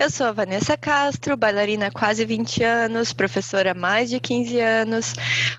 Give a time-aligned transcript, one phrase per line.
[0.00, 4.60] Eu sou a Vanessa Castro, bailarina há quase 20 anos, professora há mais de 15
[4.60, 5.12] anos,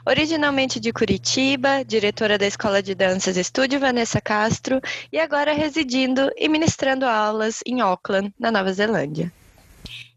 [0.08, 4.80] originalmente de Curitiba, diretora da Escola de Danças Estúdio Vanessa Castro
[5.12, 9.30] e agora residindo e ministrando aulas em Auckland, na Nova Zelândia.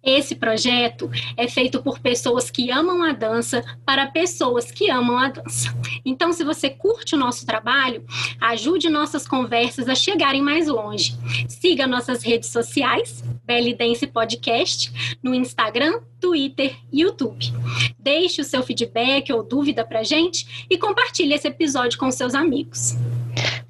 [0.03, 5.29] Esse projeto é feito por pessoas que amam a dança para pessoas que amam a
[5.29, 5.73] dança.
[6.05, 8.05] Então, se você curte o nosso trabalho,
[8.41, 11.15] ajude nossas conversas a chegarem mais longe.
[11.49, 14.93] Siga nossas redes sociais, Belly Dance Podcast,
[15.23, 17.53] no Instagram, Twitter e YouTube.
[17.99, 22.97] Deixe o seu feedback ou dúvida para gente e compartilhe esse episódio com seus amigos.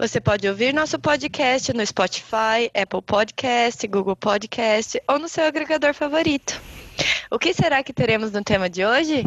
[0.02, 5.94] Você pode ouvir nosso podcast no Spotify, Apple Podcast, Google Podcast ou no seu agregador
[5.94, 6.60] favorito.
[7.30, 9.24] O que será que teremos no tema de hoje?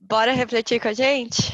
[0.00, 1.52] Bora refletir com a gente?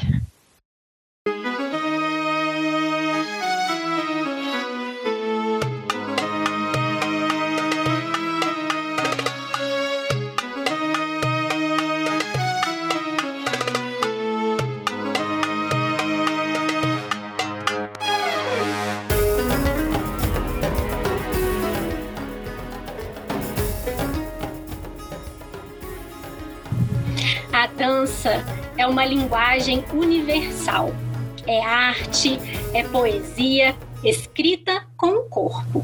[28.85, 30.93] É uma linguagem universal.
[31.47, 32.37] É arte,
[32.71, 35.83] é poesia, escrita com o corpo.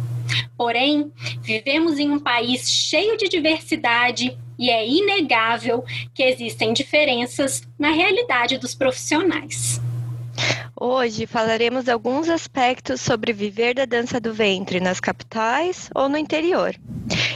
[0.55, 7.89] Porém, vivemos em um país cheio de diversidade e é inegável que existem diferenças na
[7.89, 9.81] realidade dos profissionais.
[10.83, 16.73] Hoje falaremos alguns aspectos sobre viver da dança do ventre nas capitais ou no interior.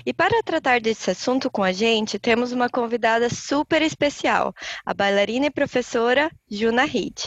[0.04, 4.52] E para tratar desse assunto com a gente, temos uma convidada super especial,
[4.84, 7.22] a bailarina e professora Juna Reed.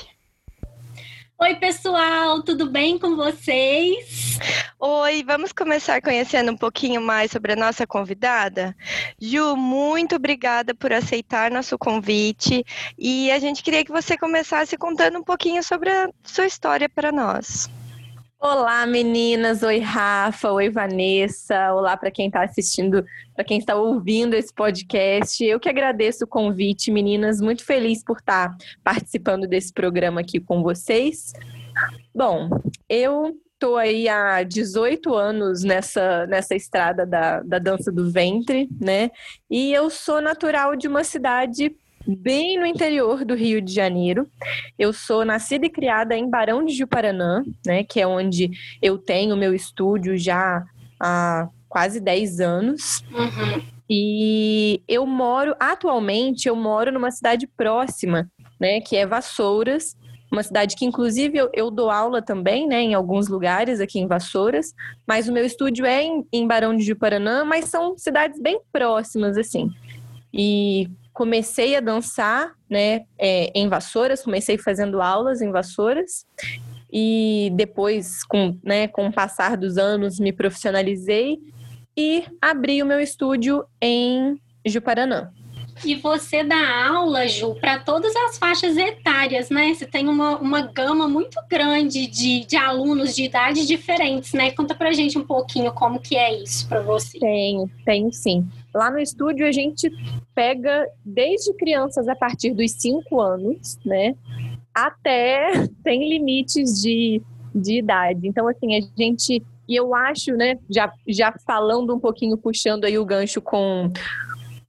[1.40, 4.40] Oi, pessoal, tudo bem com vocês?
[4.76, 8.76] Oi, vamos começar conhecendo um pouquinho mais sobre a nossa convidada?
[9.20, 12.64] Ju, muito obrigada por aceitar nosso convite
[12.98, 17.12] e a gente queria que você começasse contando um pouquinho sobre a sua história para
[17.12, 17.70] nós.
[18.40, 19.64] Olá, meninas.
[19.64, 20.52] Oi, Rafa.
[20.52, 21.74] Oi, Vanessa.
[21.74, 23.04] Olá para quem está assistindo,
[23.34, 25.44] para quem está ouvindo esse podcast.
[25.44, 27.40] Eu que agradeço o convite, meninas.
[27.40, 31.32] Muito feliz por estar tá participando desse programa aqui com vocês.
[32.14, 32.48] Bom,
[32.88, 39.10] eu estou aí há 18 anos nessa, nessa estrada da, da dança do ventre, né?
[39.50, 41.74] E eu sou natural de uma cidade
[42.06, 44.28] bem no interior do Rio de Janeiro.
[44.78, 48.50] Eu sou nascida e criada em Barão de Juparanã, né, que é onde
[48.80, 50.64] eu tenho meu estúdio já
[51.00, 53.02] há quase 10 anos.
[53.12, 53.62] Uhum.
[53.90, 59.96] E eu moro, atualmente, eu moro numa cidade próxima, né, que é Vassouras,
[60.30, 64.06] uma cidade que, inclusive, eu, eu, dou aula também, né, em alguns lugares aqui em
[64.06, 64.74] Vassouras,
[65.06, 69.38] mas o meu estúdio é em, em Barão de Juparanã, mas são cidades bem próximas,
[69.38, 69.70] assim.
[70.32, 70.86] E
[71.18, 76.24] comecei a dançar, né, é, em Vassouras, comecei fazendo aulas em Vassouras
[76.92, 81.40] e depois, com, né, com o passar dos anos, me profissionalizei
[81.96, 85.32] e abri o meu estúdio em Juparanã.
[85.84, 89.72] E você dá aula, Ju, para todas as faixas etárias, né?
[89.74, 94.50] Você tem uma, uma gama muito grande de, de alunos de idades diferentes, né?
[94.50, 97.18] Conta pra gente um pouquinho como que é isso para você.
[97.20, 98.48] Tenho, tenho sim.
[98.78, 99.90] Lá no estúdio a gente
[100.34, 104.14] pega desde crianças a partir dos 5 anos, né?
[104.72, 105.50] Até
[105.82, 107.20] tem limites de,
[107.52, 108.28] de idade.
[108.28, 109.42] Então, assim, a gente.
[109.68, 113.92] E eu acho, né, já, já falando um pouquinho, puxando aí o gancho com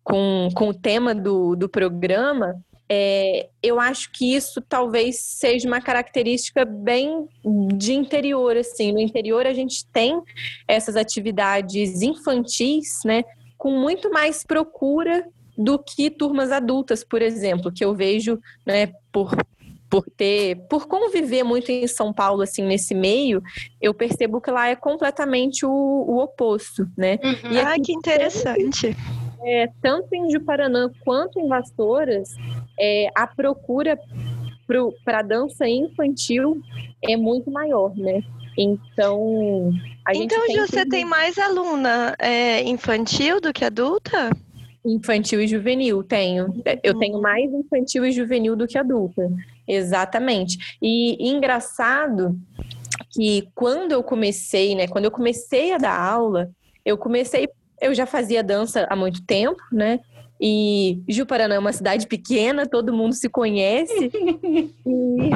[0.04, 2.60] com, com o tema do, do programa,
[2.92, 7.28] é, eu acho que isso talvez seja uma característica bem
[7.76, 8.92] de interior, assim.
[8.92, 10.20] No interior a gente tem
[10.68, 13.24] essas atividades infantis, né,
[13.60, 15.24] com muito mais procura
[15.56, 19.36] do que turmas adultas, por exemplo, que eu vejo, né, por
[19.92, 23.42] por ter, por conviver muito em São Paulo assim nesse meio,
[23.82, 27.18] eu percebo que lá é completamente o, o oposto, né?
[27.24, 27.52] Uhum.
[27.52, 28.96] E ah, que interessante
[29.44, 32.36] é, tanto em Juparanã quanto em Vassouras,
[32.80, 34.00] é, a procura
[35.04, 36.62] para dança infantil
[37.04, 38.22] é muito maior, né?
[38.58, 39.72] Então,
[40.06, 40.90] a gente então tem você que...
[40.90, 44.30] tem mais aluna é, infantil do que adulta?
[44.86, 46.54] Infantil e juvenil, tenho.
[46.84, 49.30] Eu tenho mais infantil e juvenil do que adulta.
[49.68, 50.78] Exatamente.
[50.82, 52.38] E engraçado
[53.12, 56.50] que quando eu comecei, né, quando eu comecei a dar aula,
[56.86, 57.48] eu comecei,
[57.82, 60.00] eu já fazia dança há muito tempo, né?
[60.42, 64.10] E Juparanã é uma cidade pequena, todo mundo se conhece.
[64.86, 65.30] e,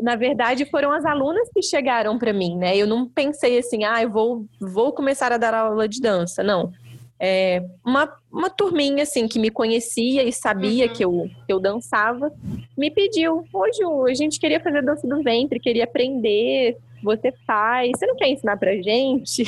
[0.00, 2.76] na verdade, foram as alunas que chegaram para mim, né?
[2.76, 6.42] Eu não pensei assim, ah, eu vou, vou começar a dar aula de dança.
[6.42, 6.72] Não.
[7.20, 10.92] É, uma, uma turminha, assim, que me conhecia e sabia uhum.
[10.92, 12.32] que, eu, que eu dançava,
[12.76, 18.06] me pediu, hoje a gente queria fazer dança do ventre, queria aprender, você faz, você
[18.06, 19.42] não quer ensinar pra gente?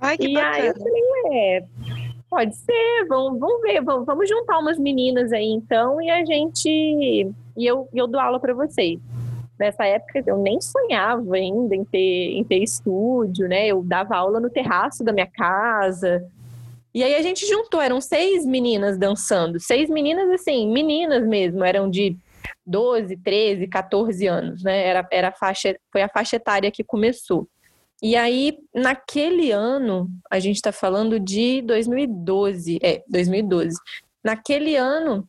[0.00, 0.56] Ai, que e bacana.
[0.56, 1.64] aí eu falei, ué,
[2.30, 6.68] Pode ser, vamos, vamos ver, vamos, vamos juntar umas meninas aí então e a gente.
[6.68, 9.00] E eu, eu dou aula para vocês.
[9.58, 11.98] Nessa época eu nem sonhava ainda em ter,
[12.36, 13.66] em ter estúdio, né?
[13.66, 16.24] Eu dava aula no terraço da minha casa.
[16.94, 19.58] E aí a gente juntou, eram seis meninas dançando.
[19.58, 22.16] Seis meninas, assim, meninas mesmo, eram de
[22.64, 24.86] 12, 13, 14 anos, né?
[24.86, 27.48] Era, era a faixa, foi a faixa etária que começou.
[28.02, 33.76] E aí, naquele ano, a gente está falando de 2012, é, 2012.
[34.24, 35.28] Naquele ano,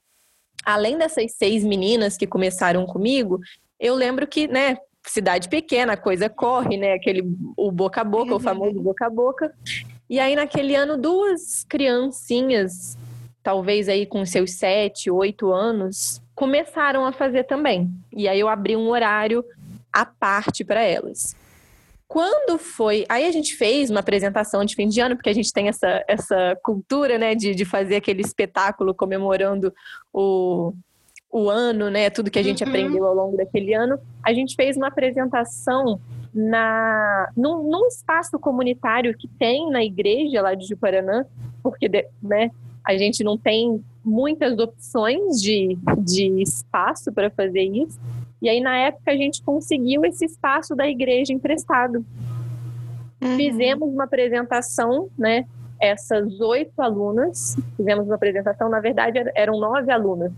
[0.65, 3.39] além dessas seis meninas que começaram comigo,
[3.79, 7.23] eu lembro que, né, cidade pequena, a coisa corre, né, aquele,
[7.57, 8.39] o boca a boca, o uhum.
[8.39, 9.53] famoso boca a boca.
[10.09, 12.97] E aí, naquele ano, duas criancinhas,
[13.43, 17.91] talvez aí com seus sete, oito anos, começaram a fazer também.
[18.13, 19.43] E aí eu abri um horário
[19.91, 21.35] à parte para elas.
[22.11, 23.05] Quando foi.
[23.07, 26.03] Aí a gente fez uma apresentação de fim de ano, porque a gente tem essa,
[26.09, 29.73] essa cultura, né, de, de fazer aquele espetáculo comemorando
[30.11, 30.73] o,
[31.31, 32.69] o ano, né, tudo que a gente uhum.
[32.69, 33.97] aprendeu ao longo daquele ano.
[34.21, 36.01] A gente fez uma apresentação
[36.33, 41.25] na num, num, espaço comunitário que tem na igreja lá de Juparanã,
[41.63, 41.89] porque
[42.21, 42.51] né,
[42.85, 47.97] a gente não tem muitas opções de, de espaço para fazer isso.
[48.41, 52.03] E aí, na época, a gente conseguiu esse espaço da igreja emprestado.
[53.21, 53.35] Uhum.
[53.37, 55.45] Fizemos uma apresentação, né?
[55.79, 60.31] Essas oito alunas, fizemos uma apresentação, na verdade, eram nove alunas,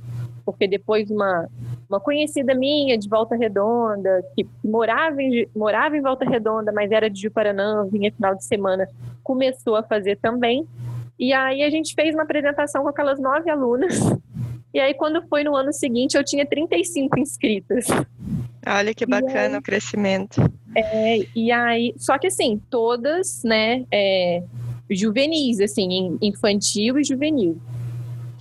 [0.45, 1.49] porque depois uma,
[1.89, 7.09] uma conhecida minha de Volta Redonda, que morava em, morava em Volta Redonda, mas era
[7.09, 8.87] de Juparanã, vinha final de semana,
[9.21, 10.65] começou a fazer também.
[11.19, 13.99] E aí a gente fez uma apresentação com aquelas nove alunas
[14.73, 17.85] e aí, quando foi no ano seguinte, eu tinha 35 inscritas.
[18.65, 20.41] Olha que bacana aí, o crescimento.
[20.75, 24.41] É, e aí, só que assim, todas, né, é,
[24.89, 27.57] juvenis, assim, infantil e juvenil.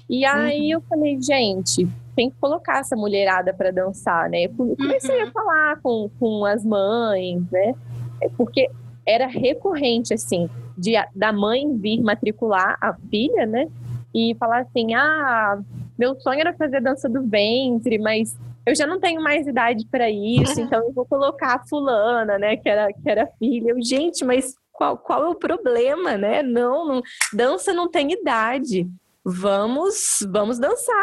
[0.09, 0.81] E aí uhum.
[0.81, 4.45] eu falei, gente, tem que colocar essa mulherada para dançar, né?
[4.45, 5.29] Eu comecei uhum.
[5.29, 7.75] a falar com, com as mães, né?
[8.23, 8.71] É, porque
[9.07, 13.69] era recorrente, assim, de, da mãe vir matricular a filha, né?
[14.15, 15.59] E falar assim, ah,
[16.03, 20.11] meu sonho era fazer dança do ventre, mas eu já não tenho mais idade para
[20.11, 23.71] isso, então eu vou colocar a fulana, né, que era, que era filha.
[23.71, 26.43] Eu, gente, mas qual, qual é o problema, né?
[26.43, 27.03] Não, não,
[27.33, 28.89] dança não tem idade.
[29.25, 30.97] Vamos, vamos dançar,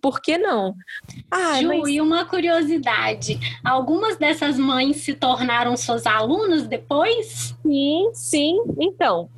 [0.00, 0.76] por que não?
[1.28, 1.88] Ah, Ju, mas...
[1.88, 7.56] e uma curiosidade: algumas dessas mães se tornaram suas alunas depois?
[7.60, 8.62] Sim, sim.
[8.78, 9.28] Então,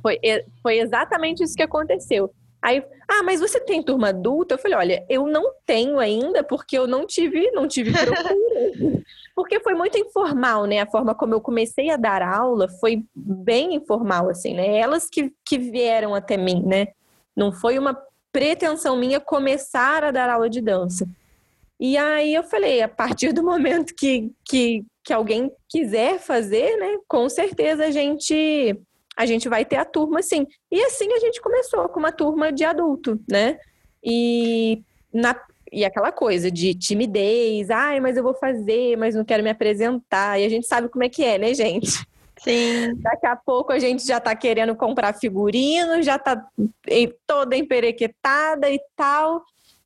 [0.00, 0.18] foi,
[0.62, 2.32] foi exatamente isso que aconteceu.
[2.62, 4.54] Aí, ah, mas você tem turma adulta?
[4.54, 9.02] Eu falei, olha, eu não tenho ainda porque eu não tive, não tive procura.
[9.34, 10.80] porque foi muito informal, né?
[10.80, 14.76] A forma como eu comecei a dar aula foi bem informal, assim, né?
[14.76, 16.88] Elas que, que vieram até mim, né?
[17.36, 21.06] Não foi uma pretensão minha começar a dar aula de dança.
[21.80, 26.98] E aí eu falei, a partir do momento que, que, que alguém quiser fazer, né?
[27.08, 28.80] Com certeza a gente
[29.16, 30.46] a gente vai ter a turma sim.
[30.70, 33.58] E assim a gente começou com uma turma de adulto, né?
[34.02, 35.38] E, na,
[35.70, 40.40] e aquela coisa de timidez, ai, mas eu vou fazer, mas não quero me apresentar.
[40.40, 42.06] E a gente sabe como é que é, né, gente?
[42.42, 42.94] Sim.
[42.96, 46.44] Daqui a pouco a gente já tá querendo comprar figurino, já tá
[47.26, 49.44] toda emperequetada e tal.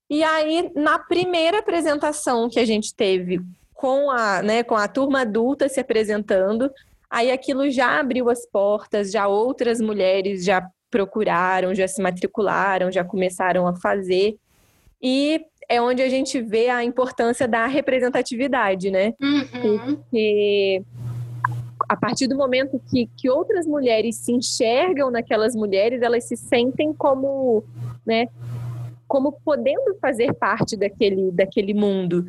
[0.09, 3.40] E aí, na primeira apresentação que a gente teve
[3.75, 6.71] com a, né, com a turma adulta se apresentando,
[7.11, 13.05] Aí aquilo já abriu as portas, já outras mulheres já procuraram, já se matricularam, já
[13.05, 14.37] começaram a fazer.
[15.03, 19.15] E é onde a gente vê a importância da representatividade, né?
[19.21, 19.97] Uhum.
[19.97, 20.83] Porque
[21.89, 26.93] a partir do momento que, que outras mulheres se enxergam naquelas mulheres, elas se sentem
[26.93, 27.63] como,
[28.05, 28.27] né,
[29.07, 32.27] como podendo fazer parte daquele, daquele mundo.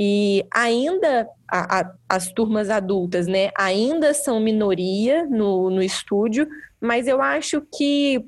[0.00, 6.46] E ainda a, a, as turmas adultas, né, ainda são minoria no, no estúdio,
[6.80, 8.24] mas eu acho que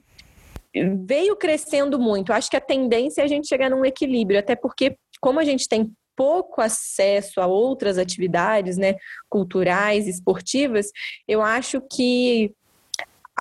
[1.07, 2.33] veio crescendo muito.
[2.33, 5.69] Acho que a tendência é a gente chegar num equilíbrio, até porque, como a gente
[5.69, 8.97] tem pouco acesso a outras atividades, né,
[9.29, 10.91] culturais, esportivas,
[11.27, 12.53] eu acho que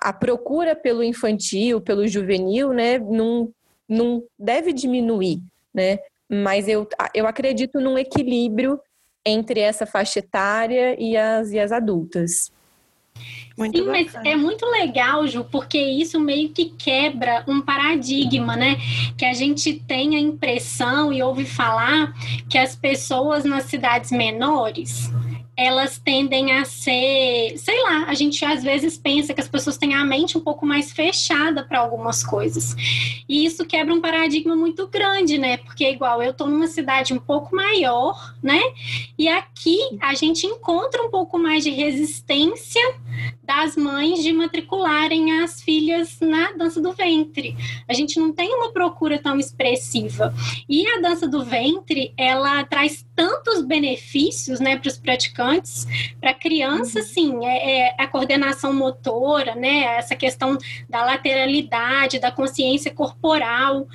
[0.01, 3.51] a procura pelo infantil, pelo juvenil, né, não,
[3.87, 5.41] não deve diminuir,
[5.73, 5.97] né?
[6.29, 8.79] Mas eu, eu acredito num equilíbrio
[9.25, 12.51] entre essa faixa etária e as, e as adultas.
[13.57, 14.11] Muito Sim, bacana.
[14.13, 18.77] mas é muito legal, Ju, porque isso meio que quebra um paradigma, né?
[19.17, 22.13] Que a gente tem a impressão e ouve falar
[22.49, 25.11] que as pessoas nas cidades menores
[25.59, 29.93] elas tendem a ser, sei lá, a gente às vezes pensa que as pessoas têm
[29.93, 32.73] a mente um pouco mais fechada para algumas coisas.
[33.27, 35.57] E isso quebra um paradigma muito grande, né?
[35.57, 38.61] Porque igual eu tô numa cidade um pouco maior, né?
[39.17, 42.81] E aqui a gente encontra um pouco mais de resistência
[43.49, 47.57] das mães de matricularem as filhas na dança do ventre.
[47.87, 50.31] A gente não tem uma procura tão expressiva.
[50.69, 55.87] E a dança do ventre, ela traz tantos benefícios, né, para os praticantes,
[56.21, 57.05] para criança, uhum.
[57.05, 60.55] sim, é, é, a coordenação motora, né, essa questão
[60.87, 63.87] da lateralidade, da consciência corporal,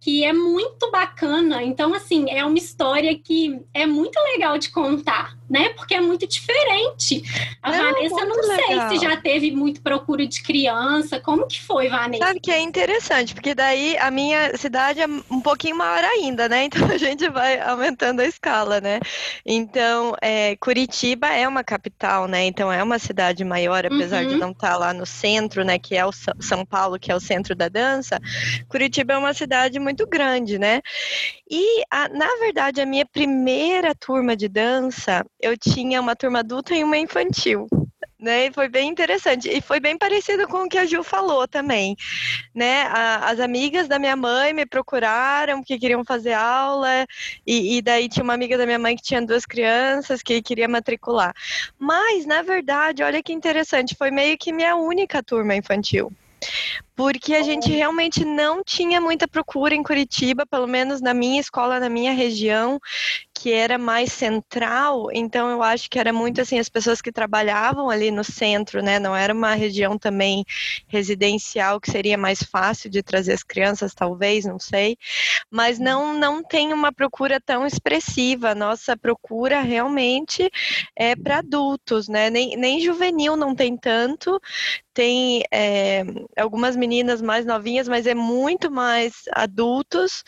[0.00, 1.62] que é muito bacana.
[1.62, 5.68] Então, assim, é uma história que é muito legal de contar, né?
[5.76, 7.22] Porque é muito diferente.
[7.62, 8.88] A não, Vanessa, não legal.
[8.88, 11.20] sei se já teve muito procura de criança.
[11.20, 12.24] Como que foi, Vanessa?
[12.24, 16.62] Sabe que é interessante, porque daí a minha cidade é um pouquinho maior ainda, né?
[16.72, 18.98] Então a gente vai aumentando a escala, né?
[19.44, 22.46] Então, é, Curitiba é uma capital, né?
[22.46, 24.28] Então é uma cidade maior, apesar uhum.
[24.30, 25.78] de não estar tá lá no centro, né?
[25.78, 28.18] Que é o São Paulo, que é o centro da dança.
[28.70, 30.80] Curitiba é uma cidade muito grande, né?
[31.54, 36.74] E, a, na verdade, a minha primeira turma de dança, eu tinha uma turma adulta
[36.74, 37.68] e uma infantil.
[38.18, 39.50] Né, e foi bem interessante.
[39.50, 41.94] E foi bem parecido com o que a Gil falou também.
[42.54, 42.84] Né?
[42.84, 47.04] A, as amigas da minha mãe me procuraram porque queriam fazer aula,
[47.46, 50.68] e, e, daí tinha uma amiga da minha mãe que tinha duas crianças que queria
[50.68, 51.34] matricular.
[51.78, 56.10] Mas, na verdade, olha que interessante, foi meio que minha única turma infantil
[56.94, 61.80] porque a gente realmente não tinha muita procura em Curitiba, pelo menos na minha escola,
[61.80, 62.78] na minha região,
[63.42, 67.90] que era mais central, então eu acho que era muito assim as pessoas que trabalhavam
[67.90, 69.00] ali no centro, né?
[69.00, 70.44] Não era uma região também
[70.86, 74.96] residencial que seria mais fácil de trazer as crianças, talvez, não sei.
[75.50, 75.84] Mas uhum.
[75.84, 78.54] não não tem uma procura tão expressiva.
[78.54, 80.48] Nossa procura realmente
[80.94, 82.30] é para adultos, né?
[82.30, 84.40] Nem, nem juvenil não tem tanto.
[84.94, 86.04] Tem é,
[86.36, 90.24] algumas meninas mais novinhas, mas é muito mais adultos.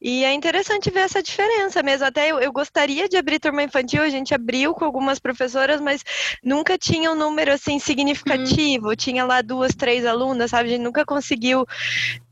[0.00, 2.06] E é interessante ver essa diferença mesmo.
[2.06, 6.04] Até eu, eu, gostaria de abrir turma infantil, a gente abriu com algumas professoras, mas
[6.42, 8.90] nunca tinha um número assim significativo.
[8.90, 8.94] Uhum.
[8.96, 10.68] Tinha lá duas, três alunas, sabe?
[10.68, 11.66] A gente nunca conseguiu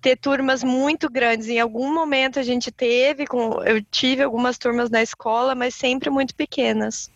[0.00, 1.48] ter turmas muito grandes.
[1.48, 6.08] Em algum momento a gente teve, com, eu tive algumas turmas na escola, mas sempre
[6.08, 7.10] muito pequenas.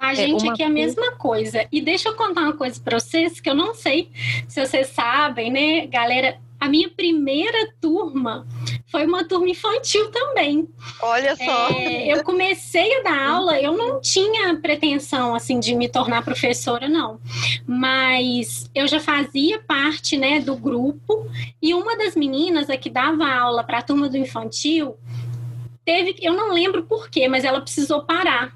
[0.00, 1.66] A é, gente é aqui é a mesma coisa.
[1.70, 4.10] E deixa eu contar uma coisa para vocês que eu não sei
[4.48, 6.38] se vocês sabem, né, galera?
[6.58, 8.46] A minha primeira turma
[8.90, 10.68] foi uma turma infantil também.
[11.00, 11.70] Olha só.
[11.70, 16.86] É, eu comecei a dar aula, eu não tinha pretensão assim de me tornar professora,
[16.86, 17.18] não.
[17.66, 21.26] Mas eu já fazia parte, né, do grupo
[21.62, 24.96] e uma das meninas a que dava aula para a turma do infantil
[25.82, 28.54] teve, eu não lembro por quê, mas ela precisou parar.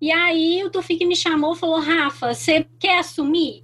[0.00, 3.62] E aí o Tufik me chamou e falou: Rafa, você quer assumir?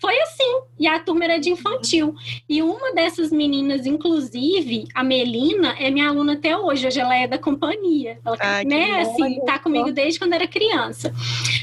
[0.00, 2.14] Foi assim, e a turma era de infantil.
[2.48, 6.86] E uma dessas meninas, inclusive, a Melina, é minha aluna até hoje.
[6.86, 8.18] Hoje ela é da companhia.
[8.24, 11.12] Ela, Ai, né, assim, tá comigo desde quando era criança.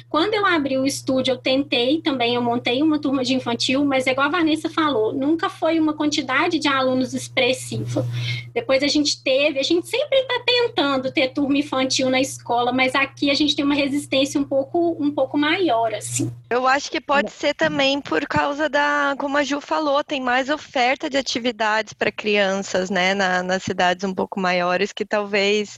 [0.10, 4.08] Quando eu abri o estúdio, eu tentei também, eu montei uma turma de infantil, mas
[4.08, 8.06] é igual a Vanessa falou, nunca foi uma quantidade de alunos expressiva.
[8.54, 12.96] Depois a gente teve, a gente sempre está tentando ter turma infantil na escola, mas
[12.96, 16.32] aqui a gente tem uma resistência um pouco, um pouco maior, assim.
[16.50, 20.50] Eu acho que pode ser também por causa da, como a Ju falou, tem mais
[20.50, 25.77] oferta de atividades para crianças, né, na, nas cidades um pouco maiores, que talvez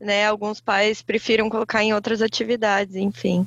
[0.00, 0.26] né?
[0.26, 3.46] Alguns pais prefiram colocar em outras atividades, enfim.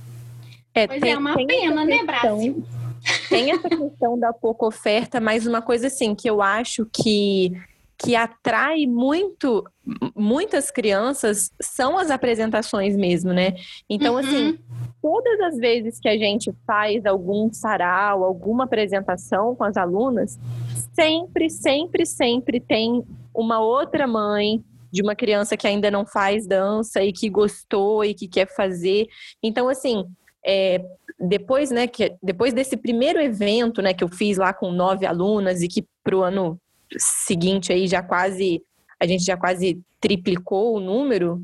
[0.73, 2.63] É, pois é tem, é uma pena, né, Brasil?
[3.29, 7.51] Tem essa questão da pouca oferta, mas uma coisa assim que eu acho que
[8.01, 9.63] que atrai muito
[10.15, 13.55] muitas crianças são as apresentações mesmo, né?
[13.89, 14.49] Então, assim, uhum.
[14.49, 14.59] assim,
[15.01, 20.39] todas as vezes que a gente faz algum sarau, alguma apresentação com as alunas,
[20.93, 23.03] sempre, sempre, sempre tem
[23.33, 28.13] uma outra mãe, de uma criança que ainda não faz dança e que gostou e
[28.13, 29.07] que quer fazer.
[29.41, 30.05] Então, assim,
[30.45, 30.83] é,
[31.17, 35.61] depois, né, que, depois desse primeiro evento, né, que eu fiz lá com nove alunas
[35.61, 36.59] e que para o ano
[36.97, 38.61] seguinte aí já quase,
[38.99, 41.41] a gente já quase triplicou o número,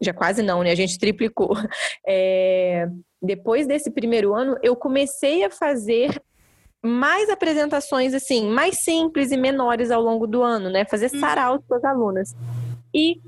[0.00, 0.70] já quase não, né?
[0.70, 1.50] A gente triplicou.
[2.06, 2.88] É,
[3.22, 6.20] depois desse primeiro ano, eu comecei a fazer
[6.82, 10.84] mais apresentações assim, mais simples e menores ao longo do ano, né?
[10.86, 11.20] Fazer uhum.
[11.20, 12.34] sarau para as alunas.
[12.94, 13.20] E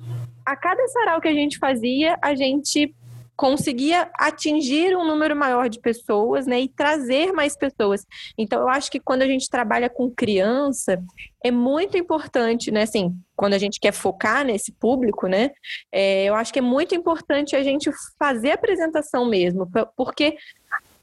[0.44, 2.94] a cada sarau que a gente fazia, a gente
[3.42, 8.06] conseguia atingir um número maior de pessoas, né, e trazer mais pessoas.
[8.38, 11.02] Então, eu acho que quando a gente trabalha com criança,
[11.42, 15.50] é muito importante, né, assim, quando a gente quer focar nesse público, né,
[15.90, 20.36] é, eu acho que é muito importante a gente fazer a apresentação mesmo, porque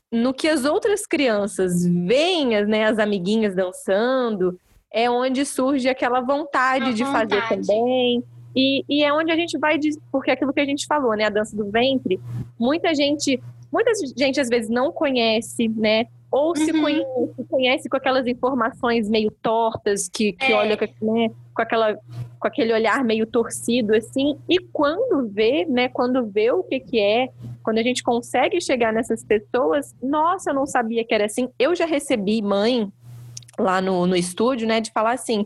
[0.10, 4.58] no que as outras crianças veem, né, as amiguinhas dançando,
[4.93, 8.24] é onde surge aquela vontade, de fazer também.
[8.56, 9.79] E, e, é onde a gente vai,
[10.12, 12.20] porque é aquilo que a gente falou, né, a dança do ventre,
[12.60, 13.41] muita gente,
[13.72, 16.82] muita gente às vezes não conhece, né, ou se, uhum.
[16.82, 20.56] conhece, conhece, com aquelas informações meio tortas, que, que é.
[20.56, 21.96] olha né, com, aquela,
[22.39, 27.00] com aquele olhar meio torcido, assim, e quando vê, né, quando vê o que, que
[27.00, 27.29] é,
[27.63, 31.50] quando a gente consegue chegar nessas pessoas, nossa, eu não sabia que era assim.
[31.58, 32.91] Eu já recebi mãe
[33.58, 35.46] lá no, no estúdio, né, de falar assim,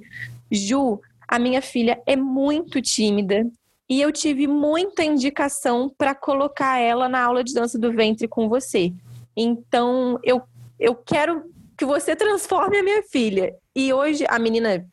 [0.52, 1.00] Ju,
[1.34, 3.44] a minha filha é muito tímida
[3.90, 8.48] e eu tive muita indicação para colocar ela na aula de dança do ventre com
[8.48, 8.94] você.
[9.36, 10.44] Então, eu,
[10.80, 13.52] eu quero que você transforme a minha filha.
[13.76, 14.86] E hoje a menina,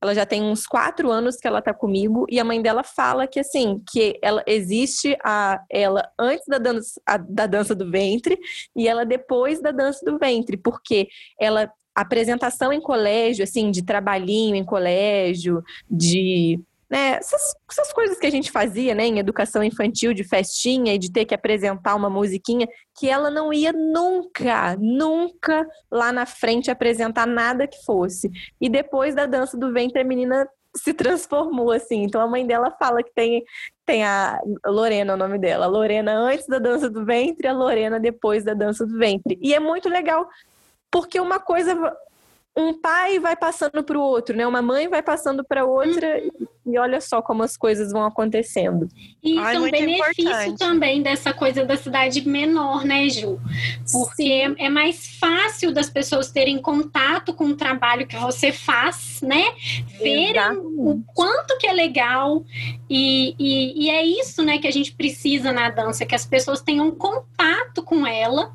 [0.00, 3.26] ela já tem uns quatro anos que ela tá comigo e a mãe dela fala
[3.26, 8.38] que assim, que ela existe a ela antes da dança, a, da dança do ventre
[8.76, 11.08] e ela depois da dança do ventre, porque
[11.40, 11.68] ela
[12.00, 18.30] apresentação em colégio, assim, de trabalhinho em colégio, de né, essas, essas, coisas que a
[18.30, 22.66] gente fazia, né, em educação infantil, de festinha e de ter que apresentar uma musiquinha,
[22.98, 28.30] que ela não ia nunca, nunca lá na frente apresentar nada que fosse.
[28.60, 32.02] E depois da dança do ventre, a menina se transformou assim.
[32.02, 33.44] Então a mãe dela fala que tem
[33.84, 37.98] tem a Lorena, o nome dela, a Lorena antes da dança do ventre, a Lorena
[37.98, 39.38] depois da dança do ventre.
[39.40, 40.28] E é muito legal
[40.90, 41.74] porque uma coisa
[42.58, 44.44] um pai vai passando para o outro, né?
[44.44, 46.46] Uma mãe vai passando para outra uhum.
[46.66, 48.88] e olha só como as coisas vão acontecendo.
[49.22, 50.58] E Ai, é um benefício importante.
[50.58, 53.38] também dessa coisa da cidade menor, né, Ju?
[53.92, 59.20] Porque é, é, mais fácil das pessoas terem contato com o trabalho que você faz,
[59.22, 59.44] né?
[59.96, 62.44] Verem o quanto que é legal
[62.90, 66.60] e, e, e é isso, né, que a gente precisa na dança, que as pessoas
[66.60, 68.52] tenham contato com ela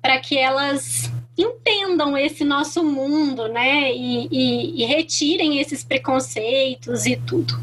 [0.00, 3.92] para que elas entendam esse nosso mundo, né?
[3.92, 7.54] E, e, e retirem esses preconceitos e tudo.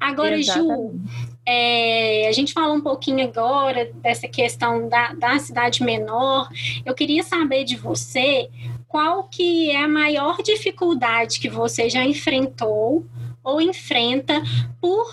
[0.00, 0.92] Agora, Exatamente.
[0.92, 1.00] Ju,
[1.44, 6.48] é, a gente falou um pouquinho agora dessa questão da, da cidade menor.
[6.84, 8.48] Eu queria saber de você
[8.86, 13.04] qual que é a maior dificuldade que você já enfrentou
[13.42, 14.40] ou enfrenta
[14.80, 15.06] por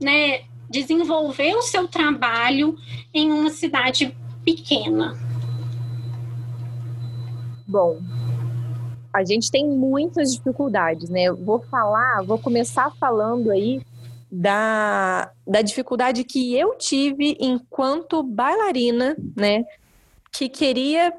[0.00, 2.76] né, desenvolver o seu trabalho
[3.12, 5.25] em uma cidade pequena.
[7.66, 8.00] Bom,
[9.12, 11.24] a gente tem muitas dificuldades, né?
[11.24, 13.80] Eu vou falar, vou começar falando aí
[14.30, 19.64] da, da dificuldade que eu tive enquanto bailarina, né?
[20.30, 21.12] Que queria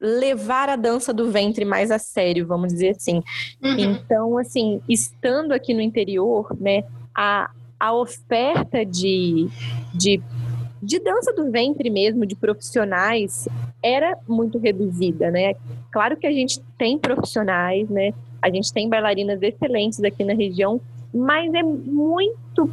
[0.00, 3.22] levar a dança do ventre mais a sério, vamos dizer assim.
[3.62, 3.78] Uhum.
[3.78, 9.46] Então, assim, estando aqui no interior, né, a, a oferta de,
[9.94, 10.22] de
[10.82, 13.46] de dança do ventre mesmo, de profissionais,
[13.82, 15.54] era muito reduzida, né?
[15.90, 18.12] Claro que a gente tem profissionais, né?
[18.42, 20.80] A gente tem bailarinas excelentes aqui na região,
[21.12, 22.70] mas é muito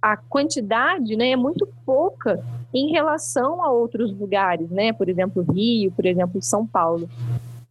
[0.00, 4.92] a quantidade, né, é muito pouca em relação a outros lugares, né?
[4.92, 7.08] Por exemplo, Rio, por exemplo, São Paulo.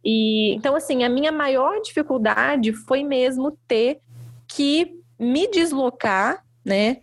[0.04, 4.00] E então assim, a minha maior dificuldade foi mesmo ter
[4.46, 6.98] que me deslocar, né,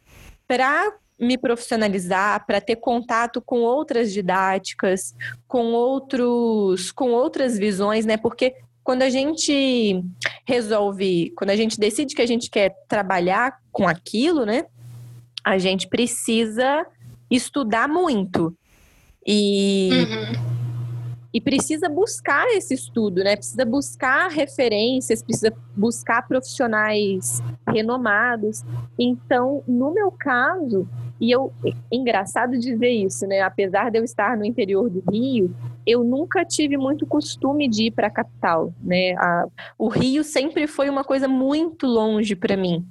[0.47, 0.93] para
[1.25, 5.15] me profissionalizar, para ter contato com outras didáticas,
[5.47, 8.17] com outros, com outras visões, né?
[8.17, 10.03] Porque quando a gente
[10.47, 14.65] resolve, quando a gente decide que a gente quer trabalhar com aquilo, né?
[15.43, 16.85] A gente precisa
[17.29, 18.55] estudar muito.
[19.25, 20.55] E uhum
[21.35, 23.35] e precisa buscar esse estudo, né?
[23.35, 28.63] Precisa buscar referências, precisa buscar profissionais renomados.
[28.97, 30.87] Então, no meu caso,
[31.19, 31.53] e eu
[31.91, 33.41] engraçado dizer isso, né?
[33.41, 37.91] Apesar de eu estar no interior do Rio, eu nunca tive muito costume de ir
[37.91, 39.13] para a capital, né?
[39.17, 39.47] A,
[39.77, 42.85] o Rio sempre foi uma coisa muito longe para mim.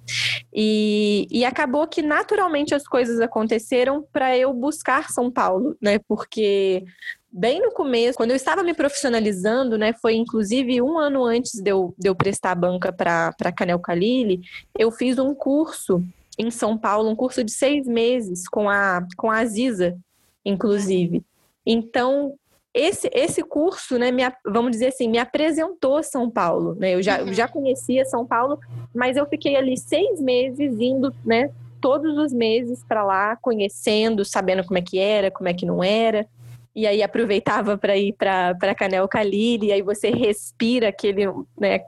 [0.52, 5.98] E, e acabou que naturalmente as coisas aconteceram para eu buscar São Paulo, né?
[6.08, 6.84] Porque
[7.30, 11.68] bem no começo, quando eu estava me profissionalizando, né, foi inclusive um ano antes de
[11.68, 14.40] eu, de eu prestar a banca para Canel Kalili,
[14.78, 16.00] eu fiz um curso
[16.38, 19.96] em São Paulo, um curso de seis meses com a, com a Aziza,
[20.44, 21.22] inclusive.
[21.64, 22.34] Então,
[22.72, 26.74] esse, esse curso, né, me, vamos dizer assim, me apresentou São Paulo.
[26.74, 26.94] Né?
[26.94, 27.32] Eu já, uhum.
[27.32, 28.58] já conhecia São Paulo,
[28.92, 34.64] mas eu fiquei ali seis meses indo, né, todos os meses para lá, conhecendo, sabendo
[34.64, 36.26] como é que era, como é que não era.
[36.74, 41.80] E aí aproveitava para ir para Canel Caliri, e aí você respira aquele, né,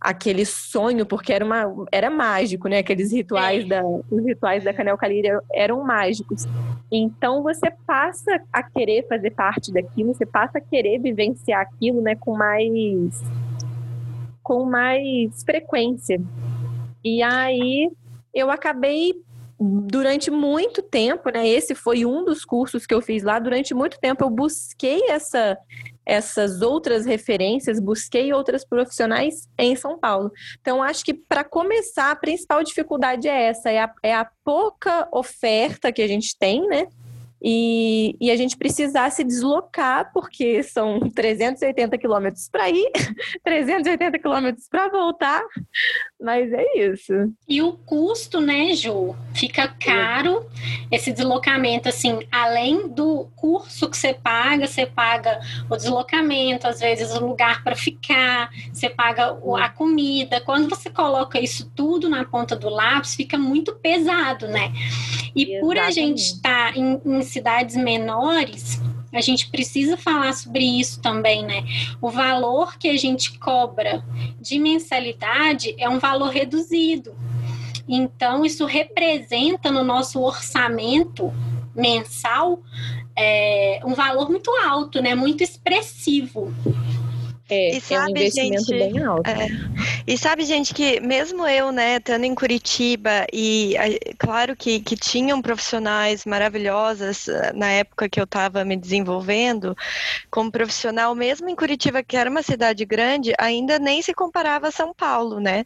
[0.00, 2.78] aquele sonho, porque era, uma, era mágico, né?
[2.78, 3.68] Aqueles rituais, é.
[3.68, 6.46] da, os rituais da Canel Calíria eram mágicos.
[6.90, 12.14] Então você passa a querer fazer parte daquilo, você passa a querer vivenciar aquilo, né?
[12.14, 13.22] Com mais,
[14.42, 16.20] com mais frequência.
[17.04, 17.90] E aí
[18.32, 19.14] eu acabei
[19.60, 21.46] durante muito tempo, né?
[21.46, 23.38] Esse foi um dos cursos que eu fiz lá.
[23.38, 25.58] Durante muito tempo eu busquei essa
[26.04, 30.30] essas outras referências, busquei outras profissionais em São Paulo.
[30.60, 35.08] Então, acho que para começar, a principal dificuldade é essa: é a, é a pouca
[35.12, 36.86] oferta que a gente tem, né?
[37.42, 42.90] E, e, a gente precisar se deslocar, porque são 380 quilômetros para ir,
[43.42, 45.42] 380 quilômetros para voltar,
[46.20, 47.12] mas é isso.
[47.48, 49.16] E o custo, né, Ju?
[49.34, 50.46] Fica caro
[50.90, 57.14] esse deslocamento, assim, além do curso que você paga, você paga o deslocamento, às vezes
[57.14, 60.40] o lugar para ficar, você paga a comida.
[60.42, 64.72] Quando você coloca isso tudo na ponta do lápis, fica muito pesado, né?
[65.34, 65.60] E Exatamente.
[65.60, 68.78] por a gente estar tá em, em cidades menores,
[69.12, 71.64] a gente precisa falar sobre isso também, né?
[72.00, 74.04] O valor que a gente cobra
[74.40, 77.14] de mensalidade é um valor reduzido.
[77.88, 81.32] Então, isso representa no nosso orçamento
[81.74, 82.62] mensal
[83.16, 85.14] é, um valor muito alto, né?
[85.14, 86.52] Muito expressivo.
[87.50, 89.28] É, e sabe, é um investimento gente, bem alto.
[89.28, 89.48] É,
[90.06, 93.74] e sabe, gente, que mesmo eu, né, estando em Curitiba, e
[94.18, 99.76] claro que, que tinham profissionais maravilhosas eh, na época que eu estava me desenvolvendo,
[100.30, 104.72] como profissional, mesmo em Curitiba, que era uma cidade grande, ainda nem se comparava a
[104.72, 105.64] São Paulo, né?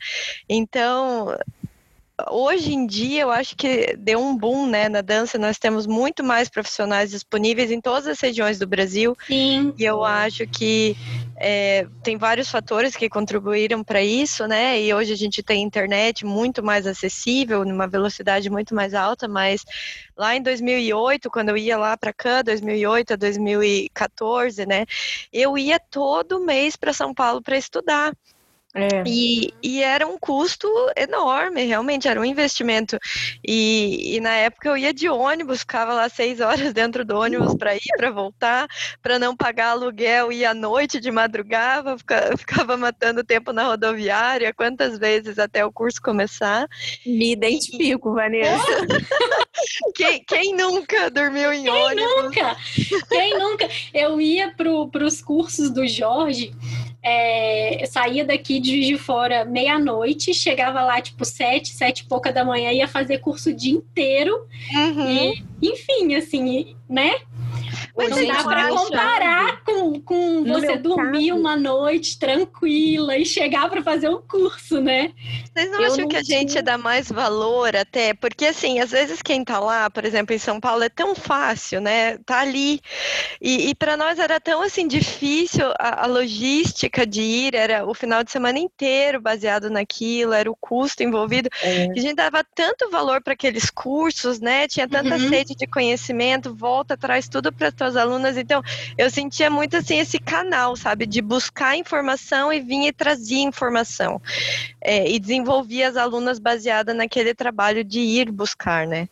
[0.48, 1.36] Então,
[2.30, 5.38] hoje em dia eu acho que deu um boom né, na dança.
[5.38, 9.16] Nós temos muito mais profissionais disponíveis em todas as regiões do Brasil.
[9.26, 9.74] Sim.
[9.78, 10.96] E eu acho que
[11.36, 14.80] é, tem vários fatores que contribuíram para isso, né?
[14.80, 19.64] E hoje a gente tem internet muito mais acessível, numa velocidade muito mais alta, mas
[20.16, 24.86] lá em 2008, quando eu ia lá para cá, 2008 a 2014, né?
[25.32, 28.12] Eu ia todo mês para São Paulo para estudar.
[28.76, 29.04] É.
[29.06, 32.98] E, e, era um custo enorme, realmente, era um investimento.
[33.46, 37.54] E, e, na época eu ia de ônibus, ficava lá seis horas dentro do ônibus
[37.54, 38.66] para ir, para voltar,
[39.00, 44.52] para não pagar aluguel, ia à noite de madrugada, ficava, ficava matando tempo na rodoviária,
[44.52, 46.66] quantas vezes até o curso começar.
[47.06, 48.64] Me identifico, Vanessa.
[49.94, 52.12] quem, quem, nunca dormiu em quem ônibus?
[52.12, 52.56] Quem nunca?
[53.08, 53.68] Quem nunca?
[53.92, 56.52] Eu ia para os cursos do Jorge
[57.04, 62.32] é, saía daqui de Juiz de Fora meia-noite, chegava lá tipo sete, sete e pouca
[62.32, 64.46] da manhã, ia fazer curso o dia inteiro.
[64.72, 65.10] Uhum.
[65.10, 67.14] E, enfim, assim, né?
[67.96, 71.40] Mas não dá para comparar com, com você dormir caso.
[71.40, 75.12] uma noite tranquila e chegar para fazer o um curso, né?
[75.52, 76.38] Vocês não eu acham não que a tinha...
[76.38, 78.14] gente dá mais valor até?
[78.14, 81.80] Porque, assim, às vezes quem tá lá, por exemplo, em São Paulo, é tão fácil,
[81.80, 82.18] né?
[82.18, 82.80] Tá ali.
[83.40, 87.94] E, e para nós era tão, assim, difícil a, a, logística de ir, era o
[87.94, 91.48] final de semana inteiro baseado naquilo, era o custo envolvido.
[91.62, 91.90] É.
[91.90, 94.66] A gente dava tanto valor para aqueles cursos, né?
[94.66, 95.28] Tinha tanta uhum.
[95.28, 98.36] sede de conhecimento, volta, traz tudo para tuas alunas.
[98.36, 98.62] Então,
[98.96, 104.20] eu sentia muito assim esse canal, sabe, de buscar informação e vir e trazer informação.
[104.80, 109.08] É, e desenvolvia as alunas baseada naquele trabalho de ir buscar, né?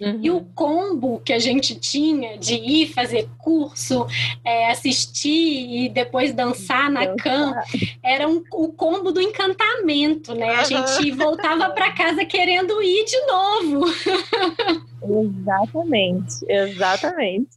[0.00, 0.20] Uhum.
[0.22, 4.06] E o combo que a gente tinha de ir fazer curso,
[4.44, 7.54] é, assistir e depois dançar na cam
[8.02, 10.56] era um, o combo do encantamento, né?
[10.56, 13.84] A gente voltava para casa querendo ir de novo.
[15.08, 17.54] Exatamente, exatamente.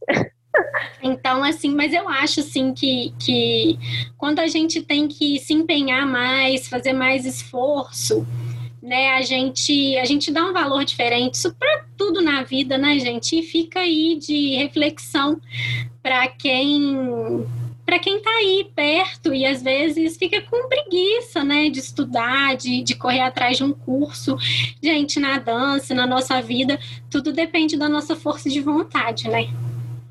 [1.02, 3.78] Então, assim, mas eu acho assim que, que
[4.18, 8.26] quando a gente tem que se empenhar mais, fazer mais esforço,
[8.82, 12.98] né, a gente a gente dá um valor diferente, isso para tudo na vida, né,
[12.98, 13.38] gente?
[13.38, 15.40] E fica aí de reflexão
[16.02, 17.46] para quem
[17.84, 22.82] para quem está aí perto e às vezes fica com preguiça, né, de estudar, de,
[22.82, 24.36] de correr atrás de um curso.
[24.80, 26.78] Gente, na dança, na nossa vida,
[27.10, 29.48] tudo depende da nossa força de vontade, né?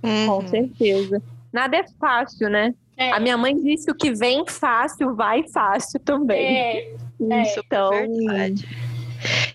[0.03, 0.27] Uhum.
[0.27, 1.21] Com certeza.
[1.51, 2.73] Nada é fácil, né?
[2.97, 3.11] É.
[3.11, 6.57] A minha mãe disse que o que vem fácil vai fácil também.
[6.57, 6.93] É.
[7.31, 7.41] é.
[7.41, 8.67] Isso, então, verdade.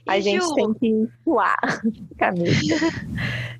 [0.06, 0.54] A gente Ju...
[0.54, 1.58] tem que suar
[2.18, 2.92] camisa.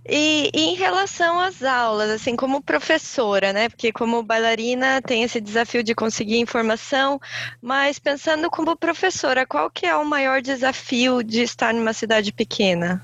[0.07, 3.69] E, e, em relação às aulas, assim, como professora, né?
[3.71, 7.19] Porque como bailarina tem esse desafio de conseguir informação,
[7.61, 13.03] mas pensando como professora, qual que é o maior desafio de estar numa cidade pequena?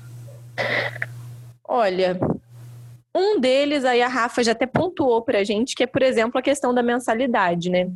[1.63, 2.19] Olha,
[3.15, 6.39] um deles, aí a Rafa já até pontuou para a gente, que é, por exemplo,
[6.39, 7.89] a questão da mensalidade, né?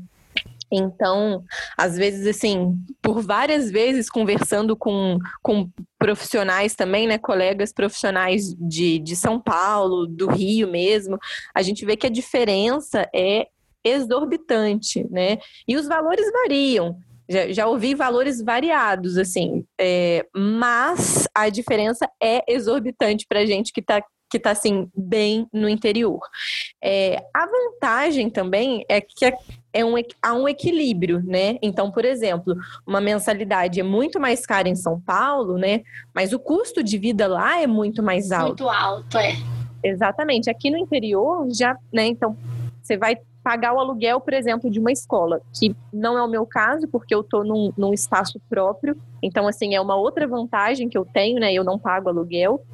[0.71, 1.43] Então,
[1.77, 8.99] às vezes, assim, por várias vezes conversando com, com profissionais também, né, colegas profissionais de,
[8.99, 11.17] de São Paulo, do Rio mesmo,
[11.53, 13.47] a gente vê que a diferença é
[13.83, 15.37] exorbitante, né?
[15.67, 16.97] E os valores variam.
[17.29, 23.81] Já, já ouvi valores variados, assim, é, mas a diferença é exorbitante para gente que
[23.81, 26.19] está que está assim bem no interior.
[26.83, 29.25] É, a vantagem também é que
[29.73, 31.57] é um, há um equilíbrio, né?
[31.61, 32.55] Então, por exemplo,
[32.87, 35.81] uma mensalidade é muito mais cara em São Paulo, né?
[36.13, 38.63] Mas o custo de vida lá é muito mais alto.
[38.63, 39.33] Muito alto, é.
[39.83, 40.49] Exatamente.
[40.49, 42.07] Aqui no interior já, né?
[42.07, 42.37] Então,
[42.81, 46.47] você vai pagar o aluguel, por exemplo, de uma escola, que não é o meu
[46.47, 48.97] caso, porque eu estou num, num espaço próprio.
[49.21, 51.53] Então, assim, é uma outra vantagem que eu tenho, né?
[51.53, 52.65] Eu não pago aluguel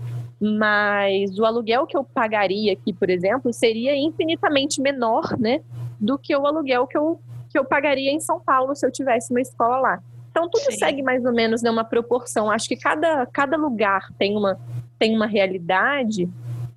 [0.41, 5.61] mas o aluguel que eu pagaria aqui, por exemplo, seria infinitamente menor, né,
[5.99, 9.31] do que o aluguel que eu, que eu pagaria em São Paulo se eu tivesse
[9.31, 10.03] uma escola lá.
[10.31, 10.77] Então tudo Sim.
[10.77, 12.49] segue mais ou menos numa proporção.
[12.49, 14.59] Acho que cada, cada lugar tem uma,
[14.97, 16.27] tem uma realidade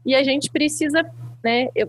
[0.04, 1.02] e a gente precisa,
[1.42, 1.68] né?
[1.74, 1.88] Eu,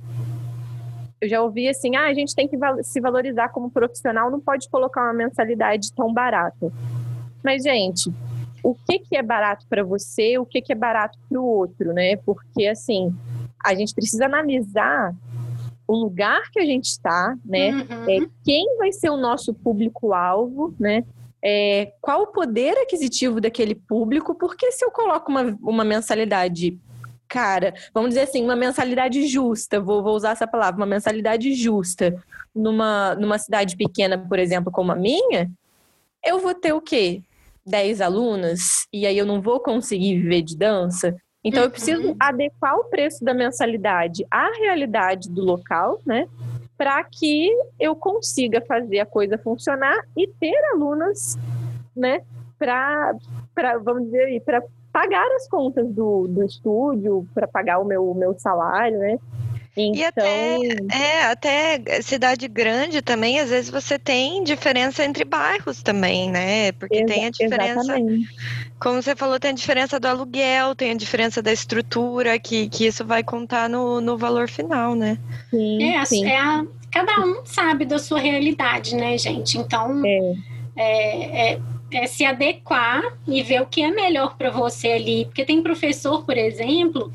[1.19, 4.69] eu já ouvi assim, ah, a gente tem que se valorizar como profissional, não pode
[4.69, 6.71] colocar uma mensalidade tão barata.
[7.43, 8.13] Mas, gente,
[8.65, 11.93] o que, que é barato para você, o que, que é barato para o outro,
[11.93, 12.15] né?
[12.17, 13.13] Porque, assim,
[13.63, 15.13] a gente precisa analisar
[15.87, 17.69] o lugar que a gente está, né?
[17.71, 18.09] Uhum.
[18.09, 21.03] É, quem vai ser o nosso público-alvo, né?
[21.43, 24.33] É, qual o poder aquisitivo daquele público?
[24.33, 26.79] Porque se eu coloco uma, uma mensalidade
[27.27, 32.15] cara, vamos dizer assim, uma mensalidade justa, vou, vou usar essa palavra, uma mensalidade justa
[32.53, 35.51] numa, numa cidade pequena, por exemplo, como a minha,
[36.23, 37.21] eu vou ter o quê?
[37.65, 41.15] 10 alunas e aí eu não vou conseguir viver de dança.
[41.43, 42.15] Então eu preciso uhum.
[42.19, 46.27] adequar o preço da mensalidade à realidade do local, né?
[46.77, 47.49] Para que
[47.79, 51.37] eu consiga fazer a coisa funcionar e ter alunas,
[51.95, 52.21] né?
[52.57, 53.13] Para,
[53.83, 58.33] vamos dizer aí, para pagar as contas do, do estúdio, para pagar o meu, meu
[58.39, 59.19] salário, né?
[59.75, 59.95] Então...
[59.95, 65.83] E até, então é, até cidade grande também, às vezes você tem diferença entre bairros
[65.83, 66.71] também, né?
[66.73, 67.81] Porque Exa tem a diferença.
[67.81, 68.27] Exatamente.
[68.79, 72.85] Como você falou, tem a diferença do aluguel, tem a diferença da estrutura, que, que
[72.85, 75.17] isso vai contar no, no valor final, né?
[75.49, 76.25] Sim, é, sim.
[76.25, 79.57] É a, cada um sabe da sua realidade, né, gente?
[79.57, 80.01] Então.
[80.05, 80.35] É.
[80.77, 81.59] É, é,
[81.95, 85.25] é, se adequar e ver o que é melhor para você ali.
[85.25, 87.11] Porque tem professor, por exemplo,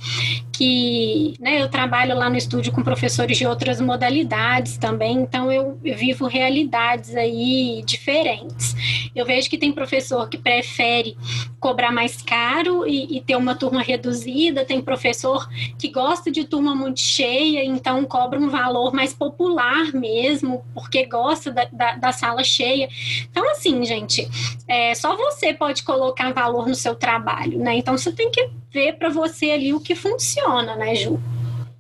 [0.61, 5.79] que né, eu trabalho lá no estúdio com professores de outras modalidades também, então eu
[5.83, 8.75] vivo realidades aí diferentes.
[9.15, 11.17] Eu vejo que tem professor que prefere
[11.59, 16.75] cobrar mais caro e, e ter uma turma reduzida, tem professor que gosta de turma
[16.75, 22.45] muito cheia, então cobra um valor mais popular mesmo, porque gosta da, da, da sala
[22.45, 22.89] cheia.
[23.31, 24.29] Então, assim, gente,
[24.71, 27.75] é, só você pode colocar valor no seu trabalho, né?
[27.75, 31.19] Então você tem que ver para você ali o que funciona, né, Ju?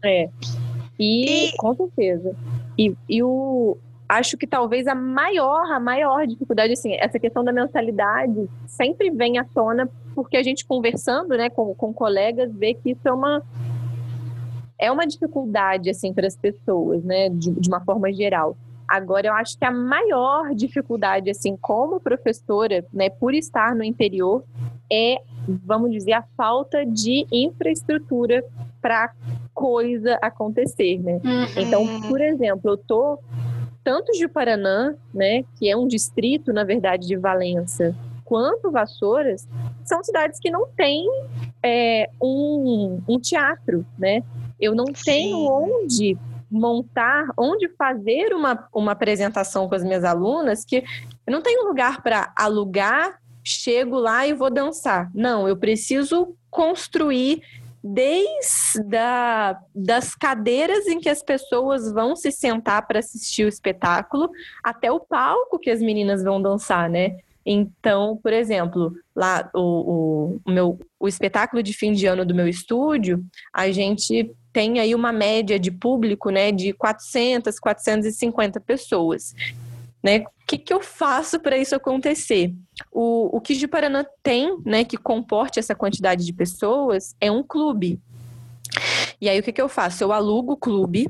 [0.04, 0.28] É.
[0.98, 1.56] E, e...
[1.56, 2.34] com certeza.
[2.76, 7.52] E, e o, acho que talvez a maior, a maior dificuldade, assim, essa questão da
[7.52, 12.90] mentalidade sempre vem à tona porque a gente conversando, né, com, com colegas, vê que
[12.90, 13.40] isso é uma
[14.76, 18.56] é uma dificuldade, assim, para as pessoas, né, de, de uma forma geral.
[18.90, 24.42] Agora, eu acho que a maior dificuldade, assim, como professora, né, por estar no interior,
[24.92, 25.18] é
[25.64, 28.44] vamos dizer, a falta de infraestrutura
[28.80, 29.12] para
[29.54, 31.20] coisa acontecer, né?
[31.24, 31.62] Uhum.
[31.62, 33.18] Então, por exemplo, eu tô
[33.82, 39.48] tanto de Paraná, né, que é um distrito, na verdade, de Valença, quanto Vassouras,
[39.84, 41.08] são cidades que não têm
[41.62, 44.22] é, um, um, teatro, né?
[44.60, 45.48] Eu não tenho Sim.
[45.50, 46.18] onde
[46.50, 50.84] montar, onde fazer uma, uma apresentação com as minhas alunas, que
[51.26, 55.10] eu não tenho lugar para alugar chego lá e vou dançar.
[55.14, 57.42] Não, eu preciso construir
[57.82, 64.30] desde a, das cadeiras em que as pessoas vão se sentar para assistir o espetáculo
[64.62, 67.18] até o palco que as meninas vão dançar, né?
[67.44, 72.34] Então, por exemplo, lá o, o, o, meu, o espetáculo de fim de ano do
[72.34, 79.34] meu estúdio, a gente tem aí uma média de público né, de 400, 450 pessoas.
[80.02, 80.20] né?
[80.20, 82.52] O que, que eu faço para isso acontecer?
[82.90, 87.42] O, o que de Paraná tem, né, que comporte essa quantidade de pessoas, é um
[87.42, 88.00] clube.
[89.20, 90.02] E aí o que, que eu faço?
[90.02, 91.08] Eu alugo o clube,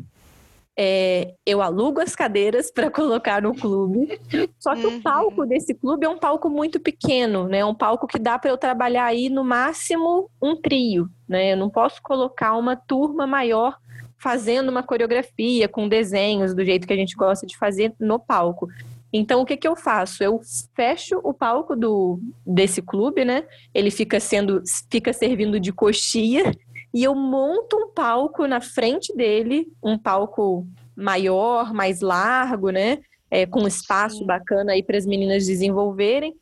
[0.83, 4.19] é, eu alugo as cadeiras para colocar no clube.
[4.59, 4.97] Só que uhum.
[4.97, 7.63] o palco desse clube é um palco muito pequeno, né?
[7.63, 11.53] Um palco que dá para eu trabalhar aí no máximo um trio, né?
[11.53, 13.77] Eu não posso colocar uma turma maior
[14.17, 18.67] fazendo uma coreografia com desenhos do jeito que a gente gosta de fazer no palco.
[19.13, 20.23] Então, o que, que eu faço?
[20.23, 20.41] Eu
[20.75, 23.45] fecho o palco do, desse clube, né?
[23.75, 26.53] Ele fica sendo, fica servindo de coxia
[26.93, 32.99] e eu monto um palco na frente dele, um palco maior, mais largo, né?
[33.31, 36.35] É, com espaço bacana aí para as meninas desenvolverem.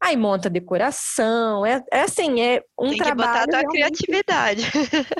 [0.00, 3.32] Aí monta decoração, é, é assim, é um Tem trabalho.
[3.32, 4.62] Tem que botar a tua criatividade.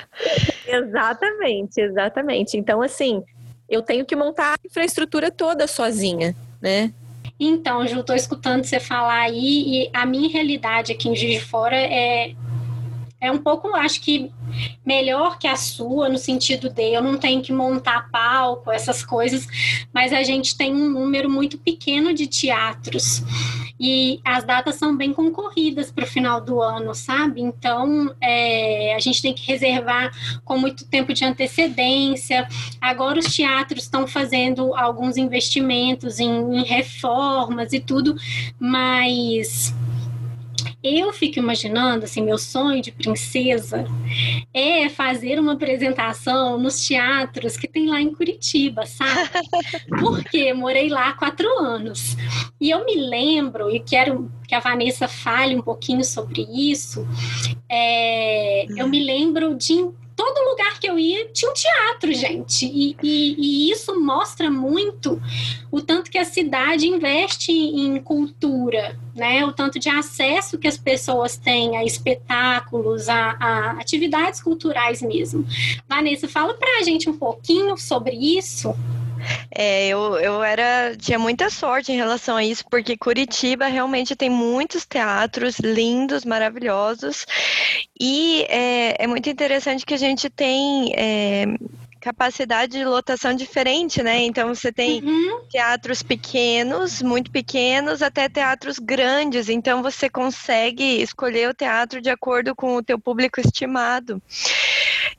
[0.67, 2.57] exatamente, exatamente.
[2.57, 3.23] Então, assim,
[3.69, 6.93] eu tenho que montar a infraestrutura toda sozinha, né?
[7.39, 11.45] Então, Ju, estou escutando você falar aí e a minha realidade aqui em Juiz de
[11.45, 12.33] Fora é
[13.23, 14.29] é um pouco, acho que,
[14.85, 19.47] melhor que a sua, no sentido de eu não tenho que montar palco, essas coisas,
[19.93, 23.23] mas a gente tem um número muito pequeno de teatros
[23.79, 27.41] e as datas são bem concorridas para o final do ano, sabe?
[27.41, 30.11] Então, é, a gente tem que reservar
[30.43, 32.45] com muito tempo de antecedência.
[32.81, 38.15] Agora, os teatros estão fazendo alguns investimentos em, em reformas e tudo,
[38.59, 39.73] mas
[40.83, 43.85] eu fico imaginando, assim, meu sonho de princesa
[44.53, 49.29] é fazer uma apresentação nos teatros que tem lá em Curitiba, sabe?
[49.99, 52.17] Porque morei lá quatro anos.
[52.59, 57.07] E eu me lembro, e quero que a Vanessa fale um pouquinho sobre isso,
[57.69, 62.65] é, eu me lembro de todo lugar que eu ia tinha um teatro, gente.
[62.65, 65.21] E, e, e, isso mostra muito
[65.71, 69.45] o tanto que a cidade investe em cultura, né?
[69.45, 75.45] O tanto de acesso que as pessoas têm a espetáculos, a, a atividades culturais mesmo.
[75.87, 78.73] Vanessa, fala para a gente um pouquinho sobre isso.
[79.51, 84.29] É, eu, eu era tinha muita sorte em relação a isso, porque Curitiba realmente tem
[84.29, 87.25] muitos teatros lindos, maravilhosos,
[87.99, 91.45] e é, é muito interessante que a gente tem é,
[92.03, 94.25] capacidade de lotação diferente, né?
[94.25, 95.39] Então você tem uhum.
[95.49, 99.47] teatros pequenos, muito pequenos, até teatros grandes.
[99.47, 104.21] Então você consegue escolher o teatro de acordo com o teu público estimado.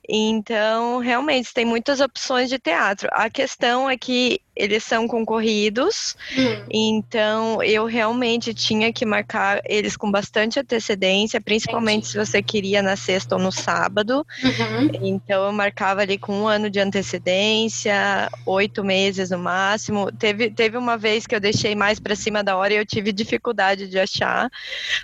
[0.09, 3.09] Então, realmente, tem muitas opções de teatro.
[3.13, 6.67] A questão é que eles são concorridos, hum.
[6.71, 12.12] então eu realmente tinha que marcar eles com bastante antecedência, principalmente Entendi.
[12.12, 14.25] se você queria na sexta ou no sábado.
[14.43, 14.90] Uhum.
[15.03, 20.12] Então eu marcava ali com um ano de antecedência, oito meses no máximo.
[20.12, 23.12] Teve, teve uma vez que eu deixei mais para cima da hora e eu tive
[23.12, 24.49] dificuldade de achar,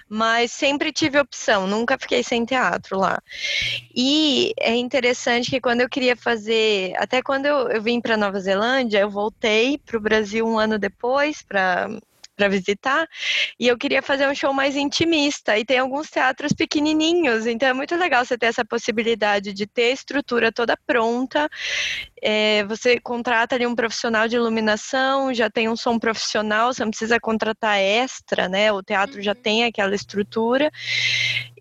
[0.09, 3.21] mas sempre tive opção, nunca fiquei sem teatro lá.
[3.95, 8.39] E é interessante que quando eu queria fazer, até quando eu, eu vim para Nova
[8.39, 11.89] Zelândia, eu voltei voltei para o Brasil um ano depois para
[12.41, 13.07] para visitar
[13.59, 17.75] e eu queria fazer um show mais intimista e tem alguns teatros pequenininhos então é
[17.75, 21.51] muito legal você ter essa possibilidade de ter a estrutura toda pronta
[22.23, 26.91] é, você contrata ali um profissional de iluminação, já tem um som profissional, você não
[26.91, 28.71] precisa contratar extra, né?
[28.71, 29.23] O teatro uhum.
[29.23, 30.71] já tem aquela estrutura.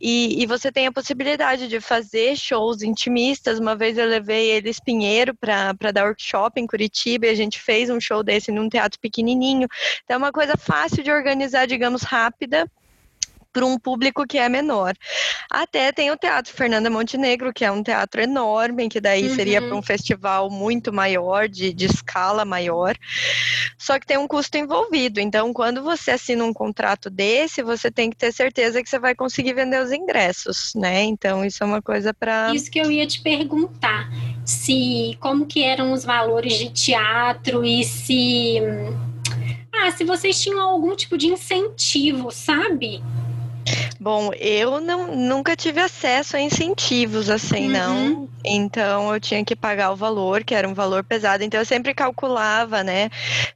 [0.02, 3.60] E, e, você tem a possibilidade de fazer shows intimistas.
[3.60, 7.90] Uma vez eu levei eles Pinheiro para dar workshop em Curitiba e a gente fez
[7.90, 9.68] um show desse num teatro pequenininho.
[10.04, 12.70] Então é uma coisa fácil de organizar, digamos, rápida
[13.52, 14.94] para um público que é menor.
[15.50, 19.36] Até tem o Teatro Fernanda Montenegro, que é um teatro enorme, que daí uhum.
[19.36, 22.96] seria para um festival muito maior, de, de escala maior.
[23.78, 25.20] Só que tem um custo envolvido.
[25.20, 29.16] Então, quando você assina um contrato desse, você tem que ter certeza que você vai
[29.16, 31.02] conseguir vender os ingressos, né?
[31.04, 32.54] Então, isso é uma coisa para.
[32.54, 34.10] Isso que eu ia te perguntar.
[34.46, 38.62] Se como que eram os valores de teatro e se.
[39.82, 43.02] Ah, se vocês tinham algum tipo de incentivo, sabe?
[44.00, 47.72] Bom, eu não, nunca tive acesso a incentivos assim, uhum.
[47.72, 48.30] não.
[48.46, 51.44] Então eu tinha que pagar o valor, que era um valor pesado.
[51.44, 53.10] Então eu sempre calculava, né,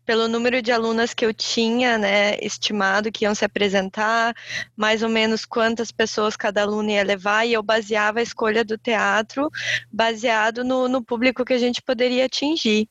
[0.05, 4.36] pelo número de alunas que eu tinha, né, estimado que iam se apresentar,
[4.76, 8.78] mais ou menos quantas pessoas cada aluno ia levar, e eu baseava a escolha do
[8.78, 9.49] teatro
[9.91, 12.88] baseado no, no público que a gente poderia atingir.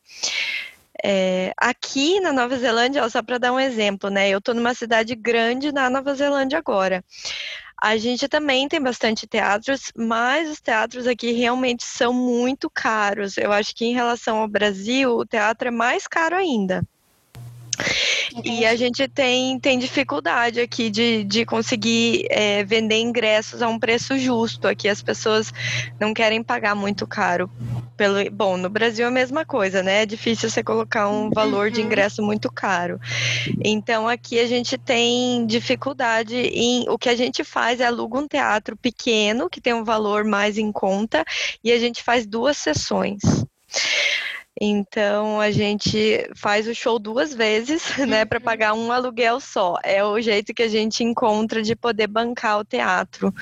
[1.05, 4.28] É, aqui na Nova Zelândia, só para dar um exemplo, né?
[4.30, 7.05] Eu estou numa cidade grande na Nova Zelândia agora.
[7.82, 13.36] A gente também tem bastante teatros, mas os teatros aqui realmente são muito caros.
[13.36, 16.86] Eu acho que em relação ao Brasil, o teatro é mais caro ainda.
[18.45, 23.79] E a gente tem, tem dificuldade aqui de, de conseguir é, vender ingressos a um
[23.79, 24.66] preço justo.
[24.66, 25.53] Aqui as pessoas
[26.01, 27.51] não querem pagar muito caro.
[27.97, 30.03] Pelo, bom, no Brasil é a mesma coisa, né?
[30.03, 31.87] É difícil você colocar um valor de uhum.
[31.87, 32.99] ingresso muito caro.
[33.62, 36.89] Então aqui a gente tem dificuldade em.
[36.89, 40.57] O que a gente faz é aluga um teatro pequeno, que tem um valor mais
[40.57, 41.25] em conta,
[41.62, 43.20] e a gente faz duas sessões.
[44.61, 48.44] Então a gente faz o show duas vezes, né, para uhum.
[48.44, 49.76] pagar um aluguel só.
[49.82, 53.32] É o jeito que a gente encontra de poder bancar o teatro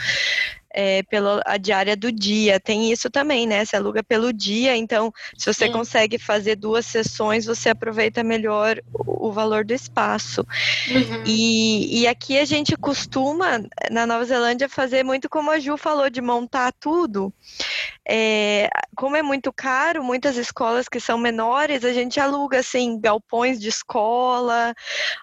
[0.72, 2.60] é, pela a diária do dia.
[2.60, 3.64] Tem isso também, né?
[3.64, 5.72] Você aluga pelo dia, então se você Sim.
[5.72, 10.46] consegue fazer duas sessões, você aproveita melhor o, o valor do espaço.
[10.90, 11.24] Uhum.
[11.26, 16.08] E, e aqui a gente costuma, na Nova Zelândia, fazer muito como a Ju falou,
[16.08, 17.32] de montar tudo.
[18.08, 23.60] É, como é muito caro, muitas escolas que são menores, a gente aluga assim galpões
[23.60, 24.74] de escola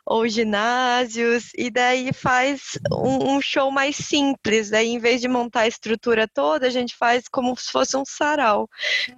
[0.05, 4.69] ou ginásios e daí faz um, um show mais simples.
[4.69, 8.03] Daí, em vez de montar a estrutura toda, a gente faz como se fosse um
[8.05, 8.69] sarau.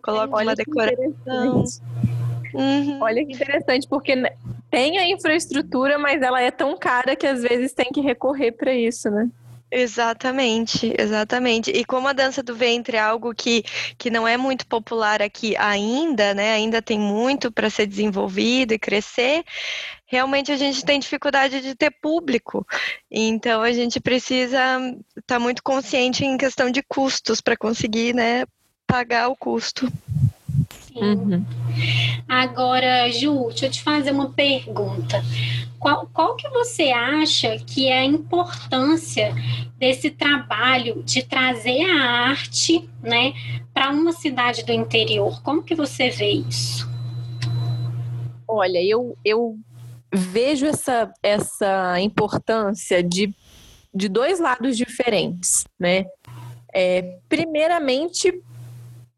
[0.02, 1.64] Coloca Olha uma decoração.
[2.54, 3.00] Uhum.
[3.02, 4.14] Olha que interessante, porque
[4.70, 8.74] tem a infraestrutura, mas ela é tão cara que às vezes tem que recorrer para
[8.74, 9.30] isso, né?
[9.72, 11.70] Exatamente, exatamente.
[11.70, 13.64] E como a dança do ventre é algo que,
[13.98, 16.54] que não é muito popular aqui ainda, né?
[16.54, 19.44] Ainda tem muito para ser desenvolvido e crescer.
[20.08, 22.66] Realmente a gente tem dificuldade de ter público.
[23.12, 24.58] Então a gente precisa
[25.10, 28.46] estar tá muito consciente em questão de custos para conseguir, né,
[28.88, 29.92] pagar o custo.
[30.96, 31.46] Uhum.
[32.28, 35.24] Agora, Ju, deixa eu te fazer uma pergunta.
[35.80, 39.34] Qual, qual que você acha que é a importância
[39.78, 43.34] desse trabalho de trazer a arte né,
[43.74, 45.42] para uma cidade do interior?
[45.42, 46.88] Como que você vê isso?
[48.46, 49.58] Olha, eu, eu
[50.12, 53.34] vejo essa, essa importância de,
[53.94, 56.06] de dois lados diferentes, né?
[56.74, 58.44] É, primeiramente,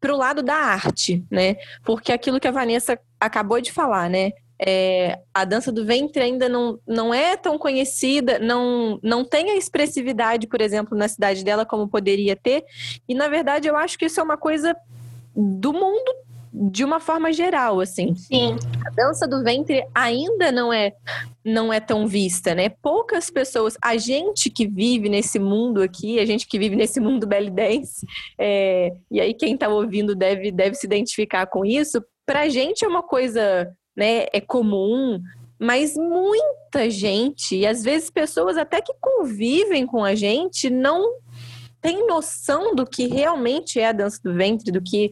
[0.00, 1.56] para o lado da arte, né?
[1.84, 4.32] Porque aquilo que a Vanessa acabou de falar, né?
[4.64, 9.56] É, a dança do ventre ainda não, não é tão conhecida, não, não tem a
[9.56, 12.64] expressividade, por exemplo, na cidade dela como poderia ter.
[13.08, 14.76] E, na verdade, eu acho que isso é uma coisa
[15.34, 16.12] do mundo
[16.52, 18.14] de uma forma geral, assim.
[18.14, 18.56] Sim.
[18.86, 20.92] A dança do ventre ainda não é
[21.44, 22.68] não é tão vista, né?
[22.68, 27.26] Poucas pessoas, a gente que vive nesse mundo aqui, a gente que vive nesse mundo
[27.26, 28.06] belly dance,
[28.38, 32.04] é, e aí quem está ouvindo deve deve se identificar com isso.
[32.26, 34.26] Pra gente é uma coisa, né?
[34.32, 35.20] É comum.
[35.58, 41.18] Mas muita gente, e às vezes pessoas até que convivem com a gente, não
[41.80, 45.10] tem noção do que realmente é a dança do ventre, do que,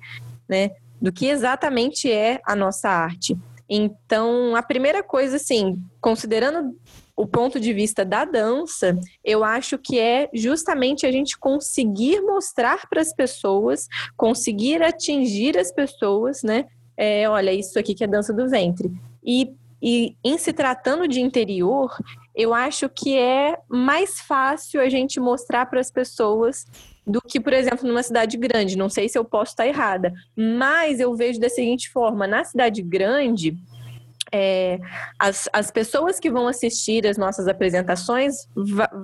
[0.49, 0.71] né,
[1.01, 3.37] do que exatamente é a nossa arte.
[3.69, 6.77] Então, a primeira coisa, assim, considerando
[7.17, 12.89] o ponto de vista da dança, eu acho que é justamente a gente conseguir mostrar
[12.89, 16.67] para as pessoas, conseguir atingir as pessoas, né?
[17.03, 18.93] É, olha, isso aqui que é dança do ventre.
[19.25, 21.97] E, e em se tratando de interior,
[22.35, 26.67] eu acho que é mais fácil a gente mostrar para as pessoas
[27.07, 28.77] do que, por exemplo, numa cidade grande.
[28.77, 32.83] Não sei se eu posso estar errada, mas eu vejo da seguinte forma: na cidade
[32.83, 33.57] grande,
[34.31, 34.79] é,
[35.19, 38.47] as, as pessoas que vão assistir as nossas apresentações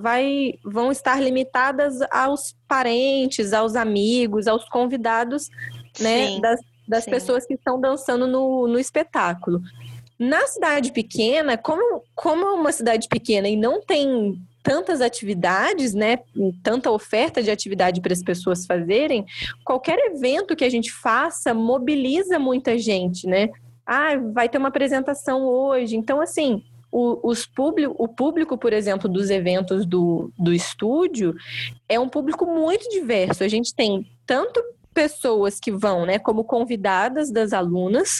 [0.03, 5.49] vai, vão estar limitadas aos parentes, aos amigos, aos convidados
[5.99, 9.61] né, das, das pessoas que estão dançando no, no espetáculo.
[10.17, 16.19] Na cidade pequena, como, como é uma cidade pequena e não tem tantas atividades, né,
[16.61, 19.25] tanta oferta de atividade para as pessoas fazerem,
[19.63, 23.49] qualquer evento que a gente faça mobiliza muita gente, né?
[23.85, 25.95] Ah, vai ter uma apresentação hoje.
[25.95, 31.33] Então, assim, o, os público, o público, por exemplo, dos eventos do, do estúdio
[31.87, 33.43] é um público muito diverso.
[33.43, 34.61] A gente tem tanto
[34.97, 38.19] pessoas que vão, né, como convidadas das alunas,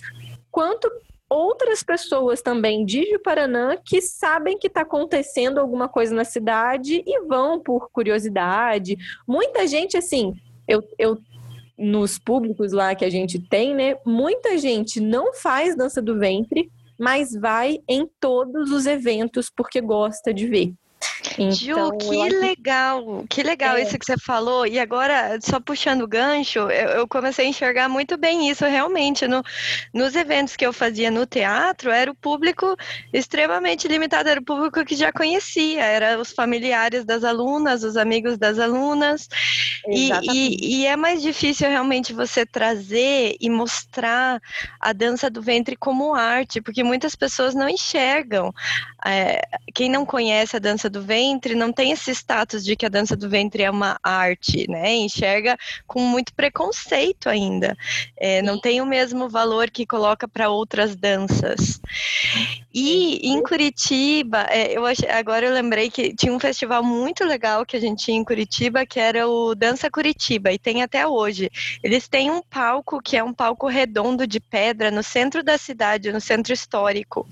[0.52, 0.88] quanto
[1.28, 7.22] outras pessoas também de Paraná que sabem que está acontecendo alguma coisa na cidade e
[7.22, 8.96] vão por curiosidade.
[9.28, 10.36] Muita gente, assim,
[10.68, 11.18] eu, eu
[11.76, 13.96] nos públicos lá que a gente tem, né?
[14.06, 20.32] Muita gente não faz dança do ventre, mas vai em todos os eventos porque gosta
[20.32, 20.74] de ver.
[21.38, 22.40] Então, Ju, que acho...
[22.40, 23.84] legal, que legal é.
[23.84, 24.66] isso que você falou.
[24.66, 29.28] E agora, só puxando o gancho, eu, eu, comecei a enxergar muito bem isso realmente.
[29.28, 29.44] No,
[29.94, 32.76] nos eventos que eu fazia no teatro, era o público
[33.14, 38.38] extremamente limitado, era o público que já conhecia, era os familiares das alunas, os amigos
[38.38, 39.28] das alunas.
[39.88, 44.42] E, e, e é mais difícil realmente você trazer e mostrar
[44.80, 48.54] a dança do ventre como arte, porque muitas pessoas não enxergam.
[49.10, 49.42] É,
[49.74, 53.16] quem não conhece a dança do ventre não tem esse status de que a dança
[53.16, 54.96] do ventre é uma arte, né?
[54.96, 57.78] Enxerga com muito preconceito ainda.
[58.18, 61.80] É, não tem o mesmo valor que coloca para outras danças.
[62.74, 67.66] E em Curitiba, é, eu achei, agora eu lembrei que tinha um festival muito legal
[67.66, 71.50] que a gente tinha em Curitiba, que era o Dança Curitiba, e tem até hoje.
[71.82, 76.12] Eles têm um palco que é um palco redondo de pedra no centro da cidade,
[76.12, 77.28] no centro histórico.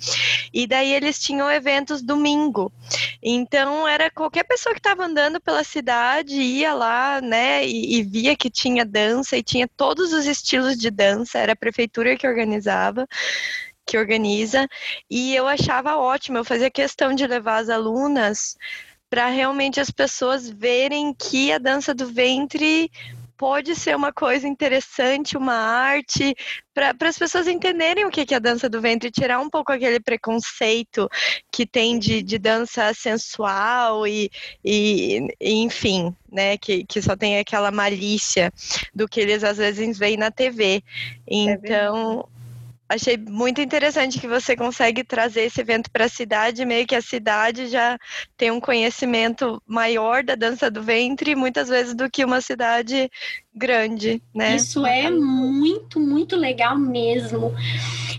[0.53, 2.71] E daí eles tinham eventos domingo.
[3.21, 8.35] Então era qualquer pessoa que estava andando pela cidade ia lá, né, e, e, via
[8.35, 11.39] que tinha dança e tinha todos os estilos de dança.
[11.39, 13.07] Era a prefeitura que organizava
[13.87, 14.67] que organiza,
[15.07, 18.57] e eu achava ótimo, eu fazia questão de levar as alunas
[19.11, 22.91] para realmente as pessoas verem que a dança do ventre
[23.37, 26.35] pode ser uma coisa interessante, uma arte,
[26.73, 29.99] para as pessoas entenderem o que é a dança do ventre, tirar um pouco aquele
[29.99, 31.09] preconceito
[31.51, 34.29] que tem de, de dança sensual e,
[34.63, 38.51] e, e, enfim, né, que, que só tem aquela malícia
[38.93, 40.75] do que eles às vezes veem na TV.
[40.75, 40.81] É
[41.27, 42.27] então,
[42.87, 47.01] achei muito interessante que você consegue trazer esse evento para a cidade, meio que a
[47.01, 47.97] cidade já
[48.37, 53.09] tem um conhecimento maior da dança do ventre, muitas vezes do que uma cidade
[53.55, 54.55] grande, né?
[54.55, 57.53] Isso é muito, muito legal mesmo.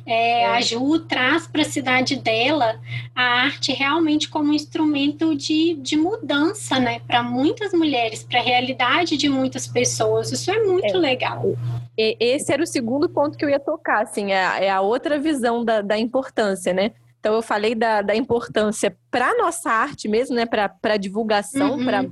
[0.07, 0.47] É, é.
[0.47, 2.81] A Ju traz para a cidade dela
[3.15, 7.01] a arte realmente como um instrumento de, de mudança, né?
[7.07, 10.33] Para muitas mulheres, para a realidade de muitas pessoas.
[10.33, 10.99] Isso é muito é.
[10.99, 11.55] legal.
[11.97, 15.65] Esse era o segundo ponto que eu ia tocar, assim, é, é a outra visão
[15.65, 16.93] da, da importância, né?
[17.19, 20.47] Então eu falei da, da importância para a nossa arte mesmo, né?
[20.47, 21.85] Para a divulgação, uhum.
[21.85, 22.05] para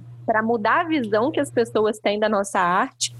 [0.42, 3.14] mudar a visão que as pessoas têm da nossa arte.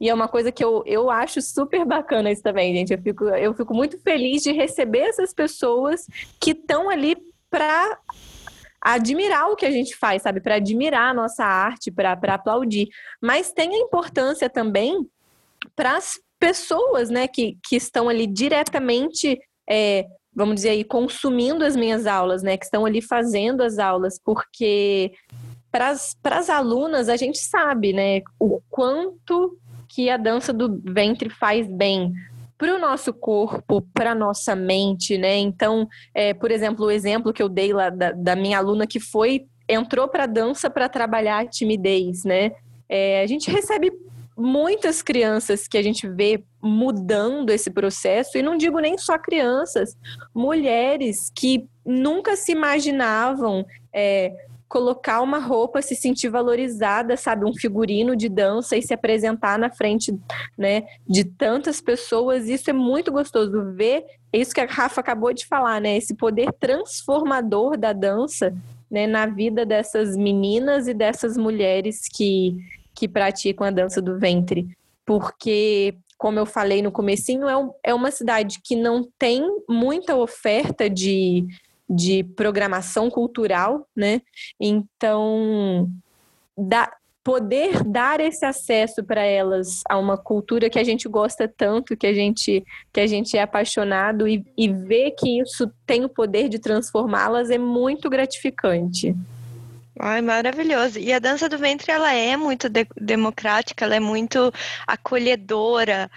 [0.00, 2.92] E é uma coisa que eu, eu acho super bacana isso também, gente.
[2.92, 6.06] Eu fico, eu fico muito feliz de receber essas pessoas
[6.40, 7.16] que estão ali
[7.50, 7.98] para
[8.80, 10.40] admirar o que a gente faz, sabe?
[10.40, 12.88] Para admirar a nossa arte, para aplaudir.
[13.20, 15.06] Mas tem a importância também
[15.76, 19.38] para as pessoas, né, que, que estão ali diretamente,
[19.68, 24.18] é, vamos dizer aí, consumindo as minhas aulas, né, que estão ali fazendo as aulas,
[24.24, 25.12] porque
[25.70, 29.56] para as alunas a gente sabe, né, o quanto
[29.88, 32.12] que a dança do ventre faz bem
[32.56, 35.38] para o nosso corpo, para nossa mente, né?
[35.38, 39.00] Então, é, por exemplo, o exemplo que eu dei lá da, da minha aluna que
[39.00, 42.52] foi entrou para dança para trabalhar a timidez, né?
[42.86, 43.90] É, a gente recebe
[44.36, 49.96] muitas crianças que a gente vê mudando esse processo, e não digo nem só crianças,
[50.34, 54.32] mulheres que nunca se imaginavam é,
[54.70, 59.68] colocar uma roupa, se sentir valorizada, sabe, um figurino de dança e se apresentar na
[59.68, 60.16] frente,
[60.56, 62.48] né, de tantas pessoas.
[62.48, 64.04] Isso é muito gostoso ver.
[64.32, 68.54] É isso que a Rafa acabou de falar, né, esse poder transformador da dança,
[68.88, 72.56] né, na vida dessas meninas e dessas mulheres que
[72.92, 74.68] que praticam a dança do ventre,
[75.06, 80.14] porque como eu falei no comecinho, é, um, é uma cidade que não tem muita
[80.14, 81.46] oferta de,
[81.90, 84.22] de programação cultural, né?
[84.60, 85.90] Então,
[86.56, 86.88] dá,
[87.24, 92.06] poder dar esse acesso para elas a uma cultura que a gente gosta tanto, que
[92.06, 96.48] a gente, que a gente é apaixonado e, e ver que isso tem o poder
[96.48, 99.14] de transformá-las é muito gratificante.
[100.02, 100.98] Ai, maravilhoso.
[100.98, 104.50] E a dança do ventre, ela é muito de democrática, ela é muito
[104.86, 106.10] acolhedora,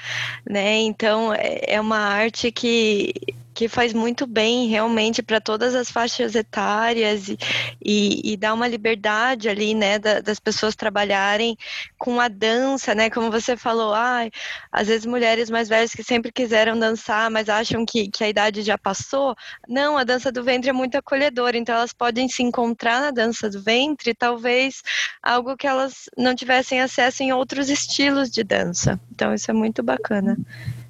[0.50, 0.78] né?
[0.78, 3.14] Então, é, é uma arte que
[3.54, 7.38] que faz muito bem realmente para todas as faixas etárias e,
[7.84, 11.56] e, e, dá uma liberdade ali, né, da, das pessoas trabalharem
[11.98, 14.32] com a dança, né, como você falou, ai,
[14.72, 18.62] às vezes mulheres mais velhas que sempre quiseram dançar, mas acham que, que a idade
[18.62, 19.36] já passou,
[19.68, 23.50] não, a dança do ventre é muito acolhedora, então elas podem se encontrar na dança
[23.50, 24.82] do ventre, talvez
[25.22, 29.84] algo que elas não tivessem acesso em outros estilos de dança, então isso é muito
[29.84, 30.38] bacana.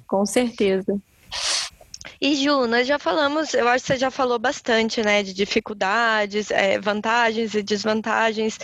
[0.06, 1.00] Com certeza.
[2.24, 6.50] E Ju, nós já falamos, eu acho que você já falou bastante, né, de dificuldades,
[6.50, 8.58] é, vantagens e desvantagens,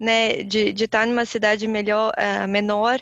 [0.00, 3.00] né, de, de estar numa cidade melhor, é, menor,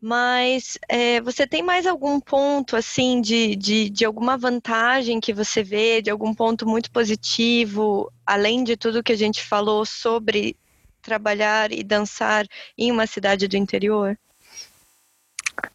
[0.00, 5.62] mas é, você tem mais algum ponto, assim, de, de, de alguma vantagem que você
[5.62, 10.56] vê, de algum ponto muito positivo, além de tudo que a gente falou sobre
[11.02, 12.46] trabalhar e dançar
[12.78, 14.18] em uma cidade do interior?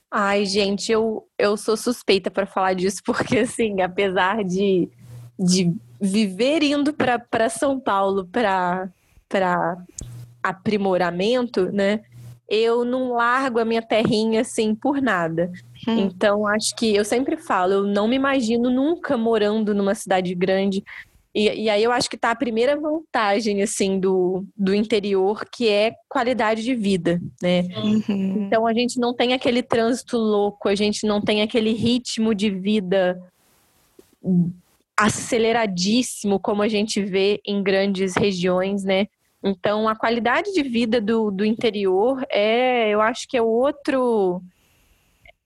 [0.09, 4.89] Ai, gente, eu, eu sou suspeita para falar disso, porque, assim, apesar de,
[5.37, 8.89] de viver indo para São Paulo para
[10.41, 12.01] aprimoramento, né?
[12.49, 15.51] Eu não largo a minha terrinha assim por nada.
[15.85, 15.99] Hum.
[15.99, 20.81] Então, acho que eu sempre falo, eu não me imagino nunca morando numa cidade grande.
[21.37, 25.69] E, e aí eu acho que tá a primeira vantagem, assim, do, do interior, que
[25.69, 27.61] é qualidade de vida, né?
[27.77, 28.47] Uhum.
[28.47, 32.49] Então a gente não tem aquele trânsito louco, a gente não tem aquele ritmo de
[32.49, 33.21] vida
[34.97, 39.05] aceleradíssimo como a gente vê em grandes regiões, né?
[39.43, 44.41] Então a qualidade de vida do, do interior é, eu acho que é outro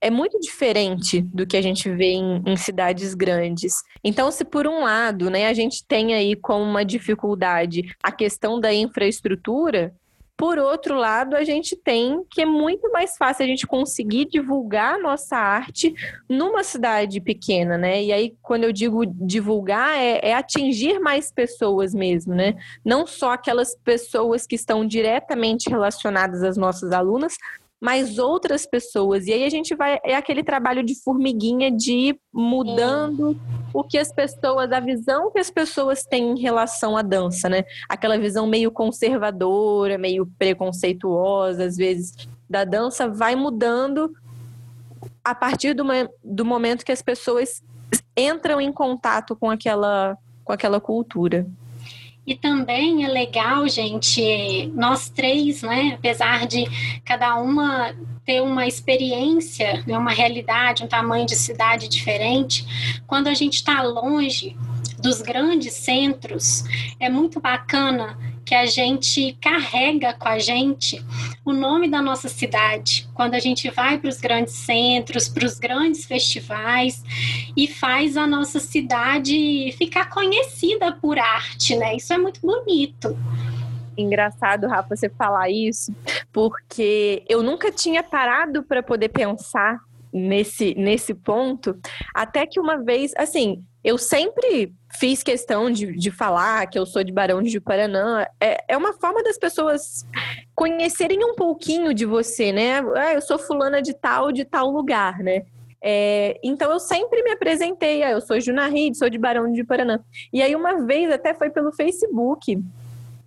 [0.02, 3.74] é muito diferente do que a gente vê em, em, cidades grandes.
[4.02, 8.58] Então, se por um lado, né, a gente tem aí como uma dificuldade a questão
[8.58, 9.94] da infraestrutura,
[10.36, 14.98] por outro lado, a gente tem que é muito mais fácil a gente conseguir divulgar
[14.98, 15.94] nossa arte
[16.28, 18.02] numa cidade pequena, né?
[18.02, 22.56] E aí, quando eu digo divulgar, é, é atingir mais pessoas mesmo, né?
[22.84, 27.36] Não só aquelas pessoas que estão diretamente relacionadas às nossas alunas,
[27.82, 29.26] mas outras pessoas.
[29.26, 29.98] E aí a gente vai.
[30.04, 33.36] É aquele trabalho de formiguinha de ir mudando
[33.74, 37.64] o que as pessoas, a visão que as pessoas têm em relação à dança, né?
[37.88, 42.14] Aquela visão meio conservadora, meio preconceituosa, às vezes,
[42.48, 44.12] da dança, vai mudando
[45.24, 45.82] a partir do,
[46.22, 47.64] do momento que as pessoas
[48.16, 51.48] entram em contato com aquela, com aquela cultura.
[52.24, 56.64] E também é legal, gente, nós três, né, apesar de
[57.04, 57.94] cada uma
[58.24, 62.64] ter uma experiência, né, uma realidade, um tamanho de cidade diferente,
[63.06, 64.56] quando a gente está longe
[65.00, 66.62] dos grandes centros,
[67.00, 68.16] é muito bacana
[68.52, 71.02] que a gente carrega com a gente
[71.42, 73.08] o nome da nossa cidade.
[73.14, 77.02] Quando a gente vai para os grandes centros, para os grandes festivais
[77.56, 81.96] e faz a nossa cidade ficar conhecida por arte, né?
[81.96, 83.16] Isso é muito bonito.
[83.96, 85.90] Engraçado, Rafa, você falar isso,
[86.30, 89.80] porque eu nunca tinha parado para poder pensar
[90.12, 91.74] nesse, nesse ponto,
[92.14, 97.02] até que uma vez, assim, eu sempre fiz questão de, de falar que eu sou
[97.02, 98.24] de Barão de Paranã.
[98.40, 100.06] É, é uma forma das pessoas
[100.54, 102.80] conhecerem um pouquinho de você, né?
[102.94, 105.42] Ah, eu sou fulana de tal, de tal lugar, né?
[105.84, 109.64] É, então eu sempre me apresentei, ah, eu sou Juna Reed, sou de Barão de
[109.64, 109.98] Paranã.
[110.32, 112.62] E aí uma vez até foi pelo Facebook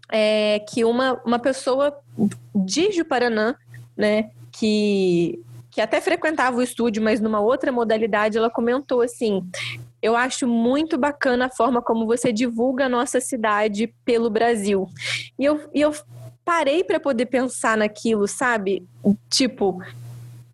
[0.09, 1.97] é, que uma, uma pessoa
[2.53, 3.55] de Juparanã,
[3.97, 5.39] né, que
[5.75, 9.45] que até frequentava o estúdio, mas numa outra modalidade, ela comentou assim:
[10.05, 14.87] eu acho muito bacana a forma como você divulga a nossa cidade pelo Brasil.
[15.37, 15.91] E eu, e eu
[16.45, 18.87] parei para poder pensar naquilo, sabe?
[19.31, 19.81] Tipo,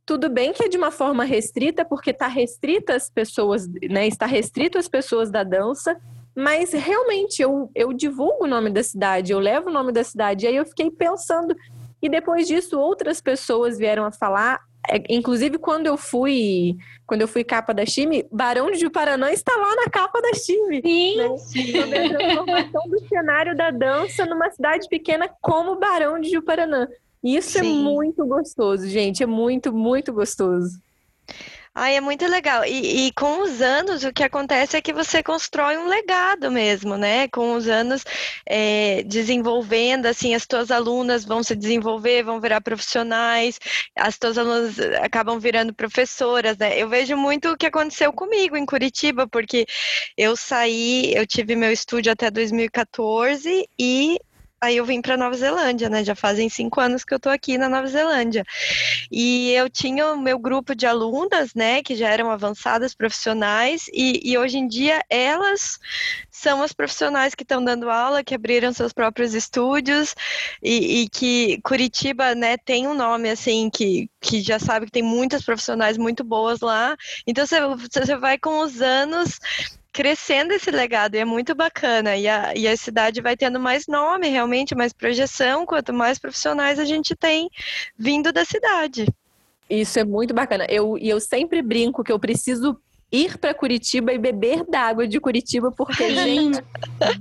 [0.05, 4.07] tudo bem que é de uma forma restrita, porque está restrita as pessoas, né?
[4.07, 5.99] Está restrito as pessoas da dança,
[6.33, 10.45] mas realmente eu, eu divulgo o nome da cidade, eu levo o nome da cidade.
[10.45, 11.53] E aí eu fiquei pensando,
[12.01, 17.27] e depois disso outras pessoas vieram a falar, é, inclusive, quando eu fui quando eu
[17.27, 20.81] fui capa da Chime, Barão de Juparanã está lá na capa da Chime.
[20.81, 21.37] Sim, né?
[21.37, 26.87] Sobre a transformação do cenário da dança numa cidade pequena como Barão de Juparanã.
[27.23, 27.81] E isso é Sim.
[27.81, 29.21] é muito gostoso, gente.
[29.21, 30.79] É muito, muito gostoso.
[31.73, 32.65] Ai, é muito legal.
[32.65, 36.97] E, e, com os anos, o que acontece é que você constrói um legado mesmo,
[36.97, 37.29] né?
[37.29, 38.03] Com os anos
[38.45, 43.57] é, desenvolvendo, assim, as tuas alunas vão se desenvolver, vão virar profissionais,
[43.95, 46.77] as tuas alunas acabam virando professoras, né?
[46.77, 49.65] Eu vejo muito o que aconteceu comigo em Curitiba, porque
[50.17, 54.19] eu saí, eu tive meu estúdio até 2014 e
[54.61, 56.03] aí eu vim para Nova Zelândia, né?
[56.03, 58.45] Já fazem cinco anos que eu tô aqui na Nova Zelândia.
[59.11, 61.81] E eu tinha o meu grupo de alunas, né?
[61.81, 65.79] Que já eram avançadas profissionais, e, e hoje em dia elas
[66.29, 70.15] são as profissionais que estão dando aula, que abriram seus próprios estúdios,
[70.61, 75.03] e, e, que Curitiba, né, tem um nome assim que, que já sabe que tem
[75.03, 76.95] muitas profissionais muito boas lá.
[77.25, 79.39] Então você, você vai com os anos
[79.91, 82.15] crescendo esse legado e é muito bacana.
[82.15, 86.79] E a, e a cidade vai tendo mais nome, realmente, mais projeção, quanto mais profissionais
[86.79, 87.49] a gente tem
[87.97, 89.07] vindo da cidade.
[89.69, 90.65] Isso é muito bacana.
[90.69, 92.77] Eu, e eu sempre brinco que eu preciso
[93.11, 96.63] ir para Curitiba e beber d'água de Curitiba, porque gente,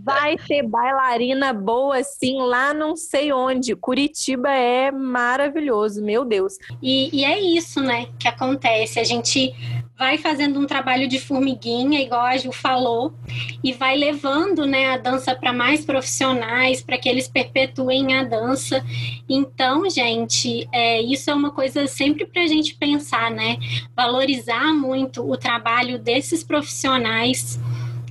[0.02, 3.74] vai ter bailarina boa assim lá não sei onde.
[3.74, 6.54] Curitiba é maravilhoso, meu Deus.
[6.80, 9.00] E, e é isso, né, que acontece.
[9.00, 9.52] A gente
[10.00, 13.12] vai fazendo um trabalho de formiguinha, igual a Ju falou,
[13.62, 18.82] e vai levando né, a dança para mais profissionais, para que eles perpetuem a dança.
[19.28, 23.58] Então, gente, é, isso é uma coisa sempre para a gente pensar, né?
[23.94, 27.60] Valorizar muito o trabalho desses profissionais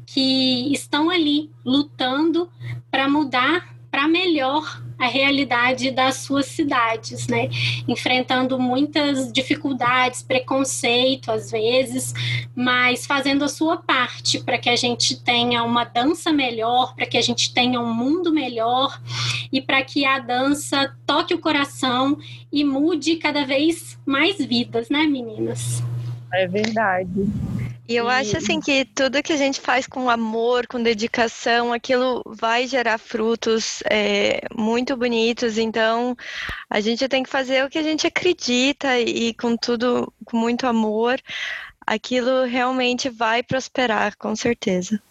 [0.05, 2.51] que estão ali lutando
[2.91, 7.49] para mudar para melhor a realidade das suas cidades, né?
[7.87, 12.13] Enfrentando muitas dificuldades, preconceito às vezes,
[12.53, 17.17] mas fazendo a sua parte para que a gente tenha uma dança melhor, para que
[17.17, 19.01] a gente tenha um mundo melhor
[19.51, 22.17] e para que a dança toque o coração
[22.51, 25.81] e mude cada vez mais vidas, né, meninas?
[26.33, 27.25] É verdade.
[27.89, 32.21] E eu acho assim que tudo que a gente faz com amor, com dedicação, aquilo
[32.23, 35.57] vai gerar frutos é, muito bonitos.
[35.57, 36.15] Então
[36.69, 40.67] a gente tem que fazer o que a gente acredita e com tudo, com muito
[40.67, 41.19] amor,
[41.83, 45.01] aquilo realmente vai prosperar, com certeza.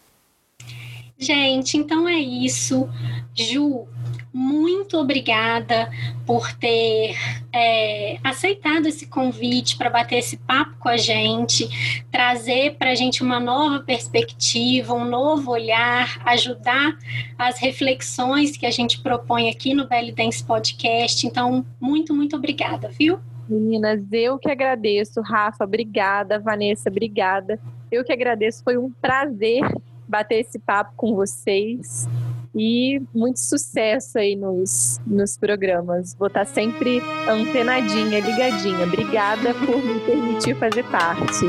[1.17, 2.89] Gente, então é isso.
[3.35, 3.89] Ju,
[4.33, 5.89] muito obrigada
[6.25, 7.15] por ter
[7.51, 11.67] é, aceitado esse convite para bater esse papo com a gente,
[12.11, 16.97] trazer para a gente uma nova perspectiva, um novo olhar, ajudar
[17.37, 21.25] as reflexões que a gente propõe aqui no Belly Dance Podcast.
[21.25, 23.19] Então, muito, muito obrigada, viu?
[23.49, 25.21] Meninas, eu que agradeço.
[25.21, 26.37] Rafa, obrigada.
[26.37, 27.59] Vanessa, obrigada.
[27.91, 28.63] Eu que agradeço.
[28.63, 29.61] Foi um prazer
[30.07, 32.07] bater esse papo com vocês.
[32.55, 36.15] E muito sucesso aí nos, nos programas.
[36.15, 38.85] Vou estar sempre antenadinha, ligadinha.
[38.85, 41.45] Obrigada por me permitir fazer parte.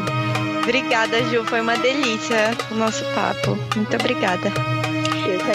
[0.63, 1.45] Obrigada, Ju.
[1.45, 3.57] Foi uma delícia o nosso papo.
[3.75, 4.51] Muito obrigada.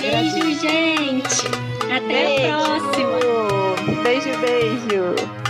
[0.02, 1.48] Beijo, gente.
[1.86, 2.54] Até beijo.
[2.54, 4.04] a próxima.
[4.04, 5.45] Beijo, beijo.